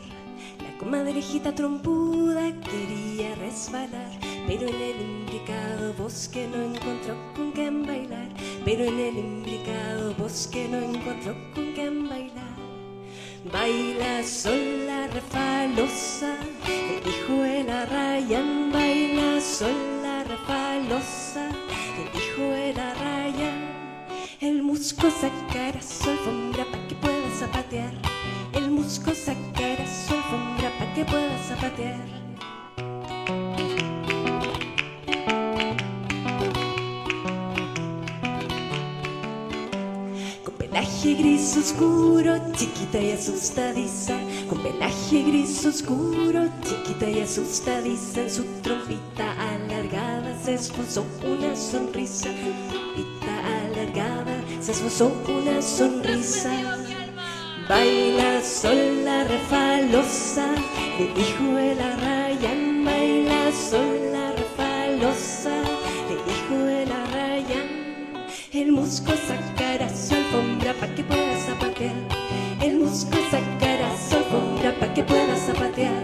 La 0.63 0.75
comadrejita 0.79 1.53
trompuda 1.53 2.59
quería 2.61 3.35
resbalar. 3.35 4.26
Pero 4.47 4.65
en 4.65 4.81
el 4.81 5.01
imbricado 5.01 5.93
bosque 5.95 6.47
no 6.47 6.63
encontró 6.63 7.15
con 7.35 7.51
quién 7.51 7.85
bailar. 7.85 8.29
Pero 8.63 8.85
en 8.85 8.97
el 8.97 9.17
imbricado 9.17 10.13
bosque 10.15 10.69
no 10.69 10.77
encontró 10.77 11.35
con 11.53 11.73
quién 11.73 12.07
bailar. 12.07 12.55
Baila 13.51 14.23
sola 14.23 15.07
refalosa, 15.07 16.37
le 16.65 17.01
dijo 17.01 17.43
el 17.43 17.69
arrayan. 17.69 18.71
Baila 18.71 19.41
sola 19.41 20.23
refalosa, 20.23 21.49
le 21.97 22.19
dijo 22.19 22.43
el 22.53 22.79
arrayan. 22.79 23.67
El 24.39 24.63
musco 24.63 25.09
sacará 25.11 25.81
su 25.81 26.09
alfombra 26.09 26.63
pa' 26.71 26.87
que 26.87 26.95
pueda 26.95 27.29
zapatear. 27.37 27.93
El 28.53 28.71
musco 28.71 29.13
sacará 29.13 29.85
su 29.85 30.13
alfombra 30.13 30.71
pa' 30.79 30.93
que 30.93 31.03
pueda 31.03 31.37
zapatear. 31.49 32.16
Gris 41.03 41.55
oscuro, 41.57 42.37
chiquita 42.53 42.99
y 42.99 43.11
asustadiza. 43.11 44.17
Con 44.49 44.59
pelaje 44.63 45.23
gris 45.23 45.65
oscuro, 45.65 46.49
chiquita 46.63 47.09
y 47.09 47.21
asustadiza. 47.21 48.21
En 48.21 48.29
su 48.29 48.43
trompita 48.61 49.31
alargada 49.53 50.35
se 50.43 50.55
esbozó 50.55 51.05
una 51.23 51.55
sonrisa. 51.55 52.29
Trompita 52.69 53.33
alargada 53.63 54.43
se 54.59 54.71
esbozó 54.71 55.11
una 55.27 55.61
sonrisa. 55.61 56.51
Baila 57.69 58.41
sola 58.41 59.23
refalosa, 59.25 60.47
le 60.97 61.13
dijo 61.13 61.57
el 61.57 61.79
arrayan. 61.79 62.85
Baila 62.85 63.51
sola 63.51 64.31
refalosa, 64.31 65.55
le 66.09 66.15
dijo 66.31 66.67
el 66.67 66.91
arrayan. 66.91 67.67
El 68.53 68.71
musco 68.71 69.11
sacará 69.27 69.89
su 69.89 70.16
alfombra 70.67 70.73
pa' 70.73 70.95
que 70.95 71.03
pueda 71.03 71.37
zapatear. 71.37 71.95
El 72.61 72.79
musco 72.79 73.17
sacará 73.31 73.89
su 73.97 74.17
alfombra 74.17 74.73
pa' 74.79 74.93
que 74.93 75.03
pueda 75.03 75.35
zapatear. 75.35 76.03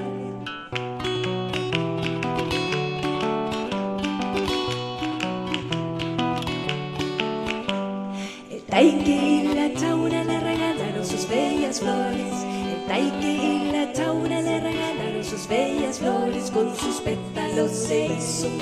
El 8.49 8.61
taique 8.69 9.11
y 9.11 9.53
la 9.53 9.73
chaura 9.79 10.23
le 10.23 10.39
regalaron 10.39 11.05
sus 11.05 11.27
bellas 11.27 11.79
flores. 11.79 12.33
El 12.73 12.85
taique 12.87 13.31
y 13.31 13.71
la 13.71 13.91
chaura 13.93 14.41
le 14.41 14.59
regalaron 14.59 15.23
sus 15.23 15.47
bellas 15.47 15.99
flores. 15.99 16.51
Con 16.51 16.75
sus 16.75 17.01
pétalos 17.01 17.71
se 17.71 18.05
hizo 18.05 18.47
un 18.47 18.59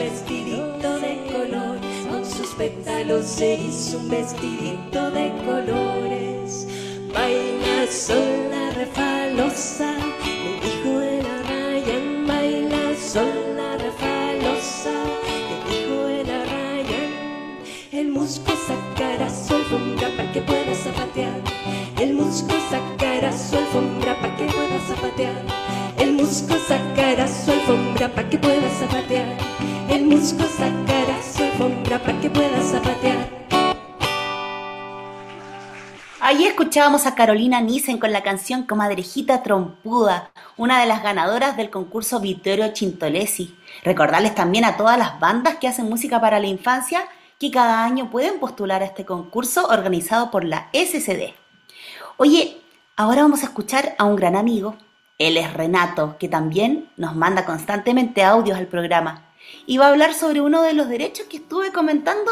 pétalos 2.58 3.26
se 3.26 3.56
hizo 3.56 3.97
un 3.97 4.10
vestidito 4.10 5.12
de 5.12 5.32
colores. 5.45 6.68
Baila 7.14 7.88
sola 7.91 8.72
refalosa, 8.72 9.93
le 10.26 10.60
dijo 10.66 11.02
el 11.02 11.26
arrayan. 11.26 12.28
Baila 12.28 12.95
sola 12.95 13.78
refalosa, 13.78 14.93
le 15.26 15.72
dijo 15.72 16.08
el 16.08 16.30
arrayan. 16.30 17.12
El 17.91 18.08
musco 18.10 18.54
sacará 18.68 19.30
su 19.30 19.56
alfombra 19.56 20.10
para 20.16 20.32
que 20.32 20.41
pueda 20.41 20.76
zapatear. 20.76 21.41
El 21.99 22.14
musco 22.14 22.54
sacará 22.70 23.32
su 23.32 23.58
alfombra 23.58 24.20
para 24.22 24.36
que 24.38 24.45
pueda 24.45 24.80
zapatear. 24.88 25.43
El 25.97 26.14
musco 26.14 26.56
sacará 26.68 27.28
su 27.28 27.52
alfombra 27.52 28.10
para 28.10 28.30
que 28.30 28.38
pueda 28.38 28.70
zapatear. 28.80 29.38
El 29.89 30.06
musco 30.06 30.43
sacará 30.58 30.91
alfombra 31.62 31.99
para 31.99 32.20
que 32.20 32.30
pueda 32.30 32.62
zapatear. 32.62 33.41
Ahí 36.20 36.45
escuchábamos 36.45 37.07
a 37.07 37.16
Carolina 37.16 37.62
Nissen 37.62 37.97
con 37.97 38.12
la 38.12 38.24
canción 38.24 38.64
Comadrejita 38.64 39.43
Trompuda, 39.43 40.32
una 40.55 40.80
de 40.80 40.86
las 40.86 41.03
ganadoras 41.03 41.57
del 41.57 41.70
concurso 41.70 42.20
Vittorio 42.20 42.72
Chintolesi. 42.74 43.57
Recordarles 43.84 44.36
también 44.36 44.64
a 44.64 44.78
todas 44.78 44.97
las 44.97 45.20
bandas 45.20 45.55
que 45.57 45.68
hacen 45.68 45.89
música 45.89 46.22
para 46.22 46.39
la 46.39 46.47
infancia 46.47 47.03
que 47.39 47.51
cada 47.51 47.84
año 47.84 48.09
pueden 48.09 48.39
postular 48.39 48.82
a 48.82 48.86
este 48.86 49.03
concurso 49.03 49.68
organizado 49.68 50.32
por 50.32 50.45
la 50.45 50.70
SCD. 50.74 51.34
Oye, 52.18 52.62
ahora 52.95 53.24
vamos 53.24 53.41
a 53.41 53.47
escuchar 53.47 53.95
a 53.97 54.05
un 54.05 54.16
gran 54.16 54.36
amigo. 54.36 54.76
Él 55.18 55.38
es 55.38 55.51
Renato, 55.53 56.18
que 56.18 56.30
también 56.30 56.89
nos 56.97 57.16
manda 57.16 57.45
constantemente 57.45 58.24
audios 58.24 58.57
al 58.57 58.68
programa. 58.68 59.31
Y 59.66 59.78
va 59.78 59.88
a 59.88 59.89
hablar 59.89 60.14
sobre 60.14 60.41
uno 60.41 60.62
de 60.62 60.74
los 60.74 60.89
derechos 60.89 61.28
que 61.28 61.38
estuve 61.38 61.72
comentando 61.72 62.32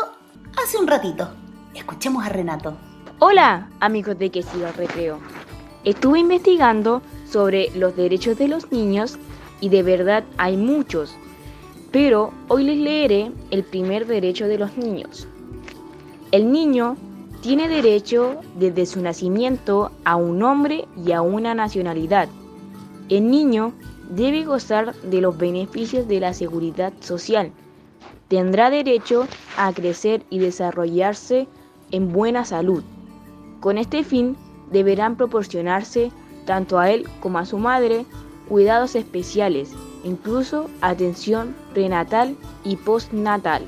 hace 0.61 0.77
un 0.77 0.87
ratito. 0.87 1.29
Escuchemos 1.75 2.25
a 2.25 2.29
Renato. 2.29 2.77
Hola, 3.19 3.69
amigos 3.79 4.17
de 4.17 4.29
Que 4.29 4.43
Siga 4.43 4.71
Recreo. 4.71 5.19
Estuve 5.83 6.19
investigando 6.19 7.01
sobre 7.29 7.69
los 7.75 7.95
derechos 7.95 8.37
de 8.37 8.47
los 8.47 8.71
niños 8.71 9.17
y 9.61 9.69
de 9.69 9.83
verdad 9.83 10.23
hay 10.37 10.57
muchos, 10.57 11.15
pero 11.91 12.33
hoy 12.47 12.63
les 12.63 12.77
leeré 12.77 13.31
el 13.51 13.63
primer 13.63 14.05
derecho 14.07 14.47
de 14.47 14.57
los 14.57 14.77
niños. 14.77 15.27
El 16.31 16.51
niño 16.51 16.97
tiene 17.41 17.67
derecho 17.67 18.41
desde 18.57 18.85
su 18.85 19.01
nacimiento 19.01 19.91
a 20.03 20.15
un 20.15 20.39
nombre 20.39 20.85
y 21.05 21.11
a 21.13 21.21
una 21.21 21.53
nacionalidad. 21.53 22.29
El 23.07 23.31
niño 23.31 23.73
debe 24.09 24.43
gozar 24.43 24.95
de 24.95 25.21
los 25.21 25.37
beneficios 25.37 26.07
de 26.07 26.19
la 26.19 26.33
seguridad 26.33 26.93
social. 26.99 27.51
Tendrá 28.27 28.69
derecho 28.69 29.27
a 29.57 29.71
crecer 29.73 30.23
y 30.29 30.39
desarrollarse 30.39 31.47
en 31.91 32.11
buena 32.11 32.45
salud. 32.45 32.83
Con 33.59 33.77
este 33.77 34.03
fin 34.03 34.35
deberán 34.71 35.15
proporcionarse 35.15 36.11
tanto 36.45 36.79
a 36.79 36.91
él 36.91 37.07
como 37.19 37.39
a 37.39 37.45
su 37.45 37.57
madre 37.57 38.05
cuidados 38.47 38.95
especiales, 38.95 39.71
incluso 40.03 40.69
atención 40.81 41.55
prenatal 41.73 42.35
y 42.63 42.75
postnatal. 42.75 43.63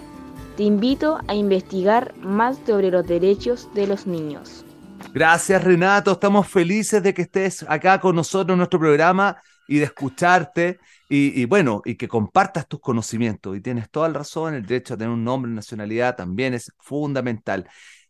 Te 0.57 0.63
invito 0.63 1.19
a 1.27 1.35
investigar 1.35 2.13
más 2.19 2.57
sobre 2.65 2.91
los 2.91 3.05
derechos 3.05 3.69
de 3.73 3.87
los 3.87 4.07
niños. 4.07 4.65
Gracias 5.13 5.63
Renato, 5.63 6.13
estamos 6.13 6.47
felices 6.47 7.03
de 7.03 7.13
que 7.13 7.23
estés 7.23 7.65
acá 7.67 7.99
con 7.99 8.15
nosotros 8.15 8.53
en 8.53 8.59
nuestro 8.59 8.79
programa 8.79 9.37
y 9.71 9.79
de 9.79 9.85
escucharte 9.85 10.79
y, 11.07 11.41
y, 11.41 11.45
bueno, 11.45 11.81
y 11.85 11.95
que 11.95 12.09
compartas 12.09 12.67
tus 12.67 12.81
conocimientos. 12.81 13.55
Y 13.55 13.61
tienes 13.61 13.89
toda 13.89 14.09
la 14.09 14.15
razón, 14.15 14.53
el 14.53 14.65
derecho 14.65 14.95
a 14.95 14.97
tener 14.97 15.13
un 15.13 15.23
nombre, 15.23 15.49
nacionalidad 15.49 16.17
también 16.17 16.53
es 16.53 16.73
fundamental. 16.77 17.69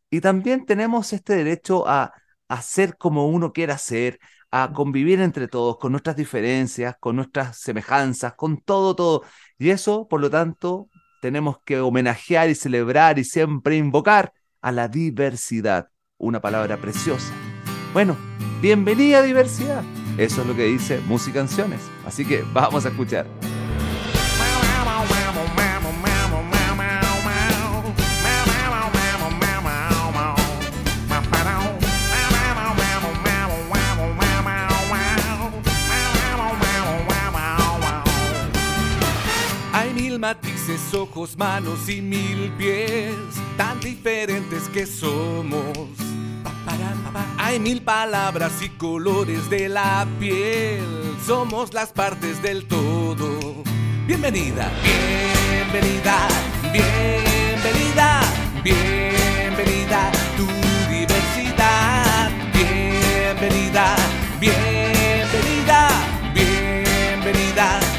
Y 0.09 0.21
también 0.21 0.65
tenemos 0.65 1.13
este 1.13 1.35
derecho 1.35 1.87
a, 1.87 2.13
a 2.47 2.61
ser 2.63 2.97
como 2.97 3.27
uno 3.27 3.53
quiera 3.53 3.77
ser, 3.77 4.17
a 4.49 4.71
convivir 4.73 5.21
entre 5.21 5.47
todos, 5.47 5.77
con 5.77 5.91
nuestras 5.91 6.15
diferencias, 6.15 6.95
con 6.99 7.15
nuestras 7.15 7.59
semejanzas, 7.59 8.33
con 8.33 8.57
todo, 8.57 8.95
todo. 8.95 9.23
Y 9.59 9.69
eso, 9.69 10.07
por 10.07 10.19
lo 10.19 10.31
tanto, 10.31 10.89
tenemos 11.21 11.57
que 11.63 11.79
homenajear 11.79 12.49
y 12.49 12.55
celebrar 12.55 13.19
y 13.19 13.23
siempre 13.23 13.77
invocar 13.77 14.33
a 14.61 14.71
la 14.71 14.87
diversidad, 14.87 15.89
una 16.17 16.41
palabra 16.41 16.77
preciosa. 16.77 17.31
Bueno, 17.93 18.17
bienvenida 18.63 19.21
diversidad. 19.21 19.83
Eso 20.17 20.41
es 20.41 20.47
lo 20.47 20.55
que 20.55 20.65
dice 20.65 20.99
Música 21.07 21.39
Canciones. 21.39 21.81
Así 22.05 22.25
que 22.25 22.43
vamos 22.53 22.85
a 22.85 22.89
escuchar. 22.89 23.25
Matices, 40.21 40.93
ojos, 40.93 41.35
manos 41.35 41.89
y 41.89 41.99
mil 41.99 42.51
pies, 42.55 43.15
tan 43.57 43.79
diferentes 43.79 44.69
que 44.69 44.85
somos. 44.85 45.75
Hay 47.39 47.59
mil 47.59 47.81
palabras 47.81 48.61
y 48.61 48.69
colores 48.69 49.49
de 49.49 49.67
la 49.67 50.05
piel, 50.19 50.85
somos 51.25 51.73
las 51.73 51.91
partes 51.91 52.39
del 52.43 52.67
todo. 52.67 53.63
Bienvenida, 54.05 54.71
bienvenida, 54.83 56.27
bienvenida, 56.71 58.21
bienvenida, 58.63 60.11
tu 60.37 60.45
diversidad. 60.91 62.29
Bienvenida, 62.53 63.95
bienvenida. 64.39 65.89
bienvenida 66.35 67.90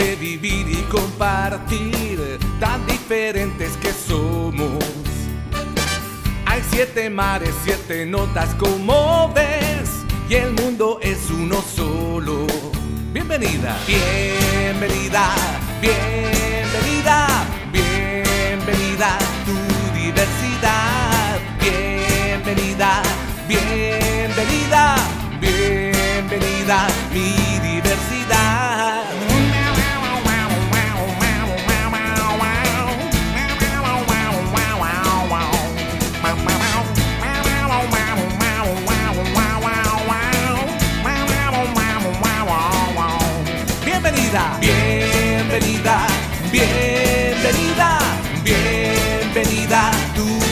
de 0.00 0.16
vivir 0.16 0.66
y 0.66 0.82
compartir, 0.90 2.38
tan 2.58 2.86
diferentes 2.86 3.76
que 3.82 3.92
somos. 3.92 4.82
Hay 6.46 6.62
siete 6.70 7.10
mares, 7.10 7.54
siete 7.64 8.06
notas 8.06 8.54
como 8.54 9.30
ves, 9.34 9.90
y 10.28 10.36
el 10.36 10.52
mundo 10.52 11.00
es 11.02 11.30
uno 11.30 11.60
solo. 11.60 12.46
Bienvenida, 13.12 13.76
bienvenida, 13.86 15.24
bienvenida, 15.82 17.26
bienvenida 17.70 19.18
tu 19.44 19.56
diversidad. 19.98 21.38
Bienvenida, 21.60 23.02
bienvenida, 23.46 24.96
bienvenida 25.40 26.88
mi 27.12 27.34
diversidad. 27.68 28.79
Bienvenida, 45.60 46.06
bienvenida, 46.50 47.98
bienvenida 48.44 49.90
tu 50.14 50.49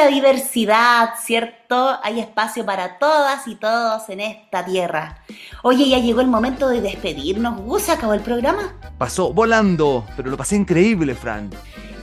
Bienvenida 0.00 0.32
diversidad, 0.32 1.10
¿cierto? 1.22 1.98
Hay 2.02 2.20
espacio 2.20 2.64
para 2.64 2.98
todas 2.98 3.46
y 3.46 3.54
todos 3.56 4.08
en 4.08 4.20
esta 4.20 4.64
tierra. 4.64 5.18
Oye, 5.62 5.88
ya 5.90 5.98
llegó 5.98 6.22
el 6.22 6.26
momento 6.26 6.68
de 6.68 6.80
despedirnos. 6.80 7.60
¿Gus 7.60 7.82
se 7.82 7.92
acabó 7.92 8.14
el 8.14 8.20
programa? 8.20 8.72
Pasó 8.96 9.34
volando, 9.34 10.06
pero 10.16 10.30
lo 10.30 10.38
pasé 10.38 10.56
increíble, 10.56 11.14
Fran. 11.14 11.50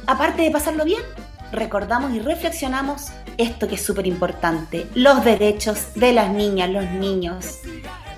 Aparte 0.06 0.44
de 0.44 0.52
pasarlo 0.52 0.86
bien, 0.86 1.02
recordamos 1.52 2.12
y 2.14 2.20
reflexionamos 2.20 3.08
esto 3.38 3.68
que 3.68 3.76
es 3.76 3.86
súper 3.86 4.06
importante, 4.06 4.88
los 4.94 5.24
derechos 5.24 5.96
de 5.96 6.14
las 6.14 6.30
niñas, 6.30 6.70
los 6.70 6.86
niños, 6.86 7.60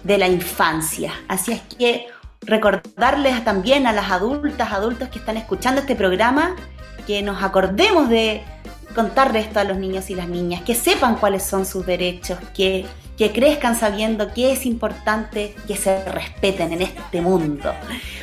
de 0.03 0.17
la 0.17 0.27
infancia. 0.27 1.13
Así 1.29 1.53
es 1.53 1.61
que 1.77 2.07
recordarles 2.41 3.45
también 3.45 3.87
a 3.87 3.93
las 3.93 4.11
adultas, 4.11 4.73
adultos 4.73 5.07
que 5.07 5.19
están 5.19 5.37
escuchando 5.37 5.81
este 5.81 5.95
programa, 5.95 6.55
que 7.07 7.21
nos 7.21 7.41
acordemos 7.41 8.09
de 8.09 8.43
contarle 8.95 9.39
esto 9.39 9.59
a 9.59 9.63
los 9.63 9.77
niños 9.77 10.09
y 10.09 10.15
las 10.15 10.27
niñas, 10.27 10.61
que 10.63 10.75
sepan 10.75 11.15
cuáles 11.15 11.43
son 11.43 11.65
sus 11.65 11.85
derechos, 11.85 12.37
que, 12.53 12.85
que 13.19 13.33
crezcan 13.33 13.75
sabiendo 13.75 14.33
que 14.33 14.53
es 14.53 14.65
importante 14.65 15.53
que 15.67 15.75
se 15.75 16.03
respeten 16.05 16.71
en 16.71 16.81
este 16.81 17.19
mundo. 17.21 17.73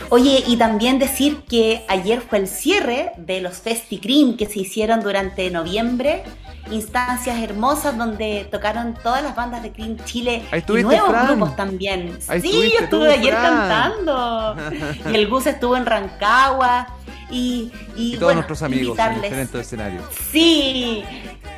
Oye, 0.09 0.43
y 0.47 0.57
también 0.57 0.99
decir 0.99 1.43
que 1.49 1.85
ayer 1.87 2.23
fue 2.23 2.39
el 2.39 2.49
cierre 2.49 3.13
de 3.19 3.43
los 3.43 3.59
FestiCream 3.59 4.39
que 4.39 4.47
se 4.47 4.61
hicieron 4.61 5.03
durante 5.03 5.51
noviembre, 5.51 6.23
instancias 6.71 7.39
hermosas 7.43 7.99
donde 7.99 8.49
tocaron 8.51 8.95
todas 9.03 9.23
las 9.23 9.37
bandas 9.37 9.63
de 9.63 9.71
Cream 9.71 9.99
Chile 10.07 10.43
Ahí 10.51 10.65
y 10.67 10.83
nuevos 10.83 11.11
Fran. 11.11 11.27
grupos 11.27 11.55
también. 11.57 12.19
Ahí 12.29 12.41
sí, 12.41 12.73
yo 12.79 12.85
estuve 12.85 13.13
ayer 13.13 13.35
Fran. 13.35 13.69
cantando. 13.69 14.57
y 15.13 15.15
el 15.15 15.29
Gus 15.29 15.47
estuvo 15.47 15.77
en 15.77 15.85
Rancagua. 15.85 16.87
Y, 17.31 17.71
y, 17.97 18.07
Y 18.07 18.11
todos 18.13 18.23
bueno, 18.25 18.35
nuestros 18.37 18.63
amigos 18.63 18.99
en 18.99 19.05
invitarles. 19.05 19.23
diferentes 19.25 19.61
escenarios. 19.61 20.05
Sí, 20.33 21.05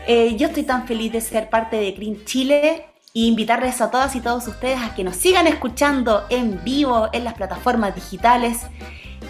eh, 0.09 0.35
yo 0.37 0.49
estoy 0.49 0.65
tan 0.65 0.89
feliz 0.89 1.13
de 1.13 1.21
ser 1.21 1.49
parte 1.49 1.77
de 1.77 1.93
Green 1.93 2.25
Chile 2.25 2.85
invitarles 3.27 3.81
a 3.81 3.91
todas 3.91 4.15
y 4.17 4.21
todos 4.21 4.47
ustedes 4.47 4.81
a 4.81 4.95
que 4.95 5.03
nos 5.03 5.17
sigan 5.17 5.47
escuchando 5.47 6.25
en 6.31 6.63
vivo 6.63 7.09
en 7.13 7.25
las 7.25 7.35
plataformas 7.35 7.95
digitales 7.95 8.61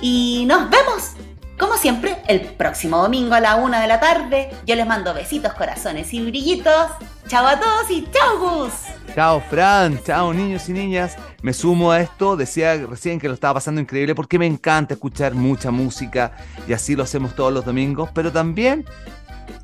y 0.01 0.45
nos 0.47 0.71
vemos, 0.71 1.13
como 1.59 1.77
siempre, 1.77 2.17
el 2.29 2.41
próximo 2.41 2.99
domingo 2.99 3.35
a 3.35 3.41
la 3.41 3.57
una 3.57 3.81
de 3.81 3.89
la 3.89 3.99
tarde. 3.99 4.51
Yo 4.67 4.77
les 4.77 4.87
mando 4.87 5.13
besitos, 5.15 5.53
corazones 5.55 6.13
y 6.13 6.21
brillitos. 6.21 6.91
Chao 7.27 7.47
a 7.47 7.59
todos 7.59 7.91
y 7.91 8.09
chao 8.13 8.39
Gus. 8.39 8.73
Chao, 9.15 9.41
Fran. 9.41 9.99
Chao, 10.05 10.33
niños 10.33 10.69
y 10.69 10.73
niñas. 10.73 11.17
Me 11.43 11.53
sumo 11.53 11.91
a 11.91 12.01
esto. 12.01 12.37
Decía 12.37 12.77
recién 12.87 13.19
que 13.19 13.27
lo 13.27 13.35
estaba 13.35 13.55
pasando 13.55 13.81
increíble 13.81 14.15
porque 14.15 14.39
me 14.39 14.47
encanta 14.47 14.95
escuchar 14.95 15.35
mucha 15.35 15.71
música 15.71 16.33
y 16.69 16.73
así 16.73 16.95
lo 16.95 17.03
hacemos 17.03 17.35
todos 17.35 17.53
los 17.53 17.65
domingos. 17.65 18.11
Pero 18.15 18.31
también 18.31 18.85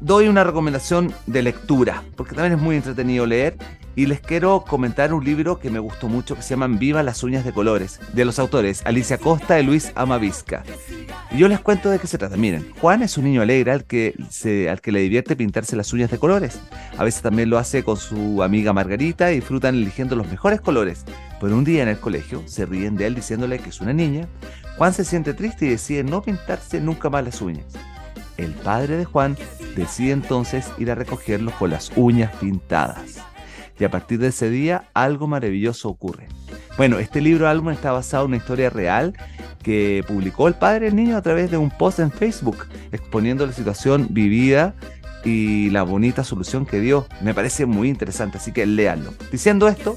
doy 0.00 0.28
una 0.28 0.44
recomendación 0.44 1.12
de 1.26 1.42
lectura 1.42 2.02
porque 2.16 2.34
también 2.34 2.58
es 2.58 2.60
muy 2.60 2.76
entretenido 2.76 3.26
leer. 3.26 3.56
Y 3.96 4.06
les 4.06 4.20
quiero 4.20 4.64
comentar 4.66 5.14
un 5.14 5.24
libro 5.24 5.60
que 5.60 5.70
me 5.70 5.78
gustó 5.78 6.08
mucho 6.08 6.34
que 6.34 6.42
se 6.42 6.50
llama 6.50 6.66
Viva 6.66 7.04
las 7.04 7.22
uñas 7.22 7.44
de 7.44 7.52
colores, 7.52 8.00
de 8.12 8.24
los 8.24 8.40
autores 8.40 8.82
Alicia 8.84 9.18
Costa 9.18 9.60
y 9.60 9.62
Luis 9.62 9.92
Amavisca. 9.94 10.64
Yo 11.36 11.46
les 11.46 11.60
cuento 11.60 11.90
de 11.90 12.00
qué 12.00 12.08
se 12.08 12.18
trata. 12.18 12.36
Miren, 12.36 12.72
Juan 12.80 13.02
es 13.02 13.16
un 13.18 13.24
niño 13.24 13.42
alegre 13.42 13.70
al 13.70 13.84
que, 13.84 14.14
al 14.68 14.80
que 14.80 14.90
le 14.90 15.00
divierte 15.00 15.36
pintarse 15.36 15.76
las 15.76 15.92
uñas 15.92 16.10
de 16.10 16.18
colores. 16.18 16.60
A 16.98 17.04
veces 17.04 17.22
también 17.22 17.50
lo 17.50 17.58
hace 17.58 17.84
con 17.84 17.96
su 17.96 18.42
amiga 18.42 18.72
Margarita 18.72 19.30
y 19.30 19.36
disfrutan 19.36 19.76
eligiendo 19.76 20.16
los 20.16 20.28
mejores 20.28 20.60
colores. 20.60 21.04
Pero 21.40 21.56
un 21.56 21.64
día 21.64 21.84
en 21.84 21.88
el 21.88 21.98
colegio 21.98 22.42
se 22.46 22.66
ríen 22.66 22.96
de 22.96 23.06
él 23.06 23.14
diciéndole 23.14 23.60
que 23.60 23.70
es 23.70 23.80
una 23.80 23.92
niña. 23.92 24.28
Juan 24.76 24.92
se 24.92 25.04
siente 25.04 25.34
triste 25.34 25.66
y 25.66 25.70
decide 25.70 26.02
no 26.02 26.20
pintarse 26.20 26.80
nunca 26.80 27.10
más 27.10 27.24
las 27.24 27.40
uñas. 27.40 27.66
El 28.36 28.52
padre 28.52 28.96
de 28.96 29.04
Juan 29.04 29.36
decide 29.76 30.12
entonces 30.12 30.66
ir 30.78 30.90
a 30.90 30.94
recogerlos 30.94 31.54
con 31.54 31.70
las 31.70 31.92
uñas 31.96 32.34
pintadas. 32.36 33.18
Y 33.78 33.84
a 33.84 33.90
partir 33.90 34.18
de 34.18 34.28
ese 34.28 34.50
día 34.50 34.84
algo 34.94 35.26
maravilloso 35.26 35.88
ocurre. 35.88 36.28
Bueno, 36.76 36.98
este 36.98 37.20
libro 37.20 37.48
álbum 37.48 37.70
está 37.70 37.92
basado 37.92 38.24
en 38.24 38.30
una 38.30 38.36
historia 38.36 38.70
real 38.70 39.14
que 39.62 40.04
publicó 40.06 40.48
el 40.48 40.54
padre 40.54 40.86
del 40.86 40.96
niño 40.96 41.16
a 41.16 41.22
través 41.22 41.50
de 41.50 41.56
un 41.56 41.70
post 41.70 41.98
en 41.98 42.10
Facebook, 42.10 42.66
exponiendo 42.92 43.46
la 43.46 43.52
situación 43.52 44.08
vivida 44.10 44.74
y 45.24 45.70
la 45.70 45.82
bonita 45.82 46.22
solución 46.22 46.66
que 46.66 46.80
dio. 46.80 47.06
Me 47.20 47.34
parece 47.34 47.66
muy 47.66 47.88
interesante, 47.88 48.38
así 48.38 48.52
que 48.52 48.66
léanlo. 48.66 49.14
Diciendo 49.32 49.66
esto, 49.68 49.96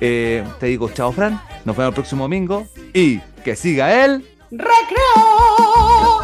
eh, 0.00 0.44
te 0.58 0.66
digo 0.66 0.90
chao 0.90 1.12
Fran, 1.12 1.40
nos 1.64 1.76
vemos 1.76 1.90
el 1.90 1.94
próximo 1.94 2.24
domingo 2.24 2.66
y 2.92 3.18
que 3.44 3.56
siga 3.56 4.04
él. 4.04 4.24
¡Recreo! 4.50 6.23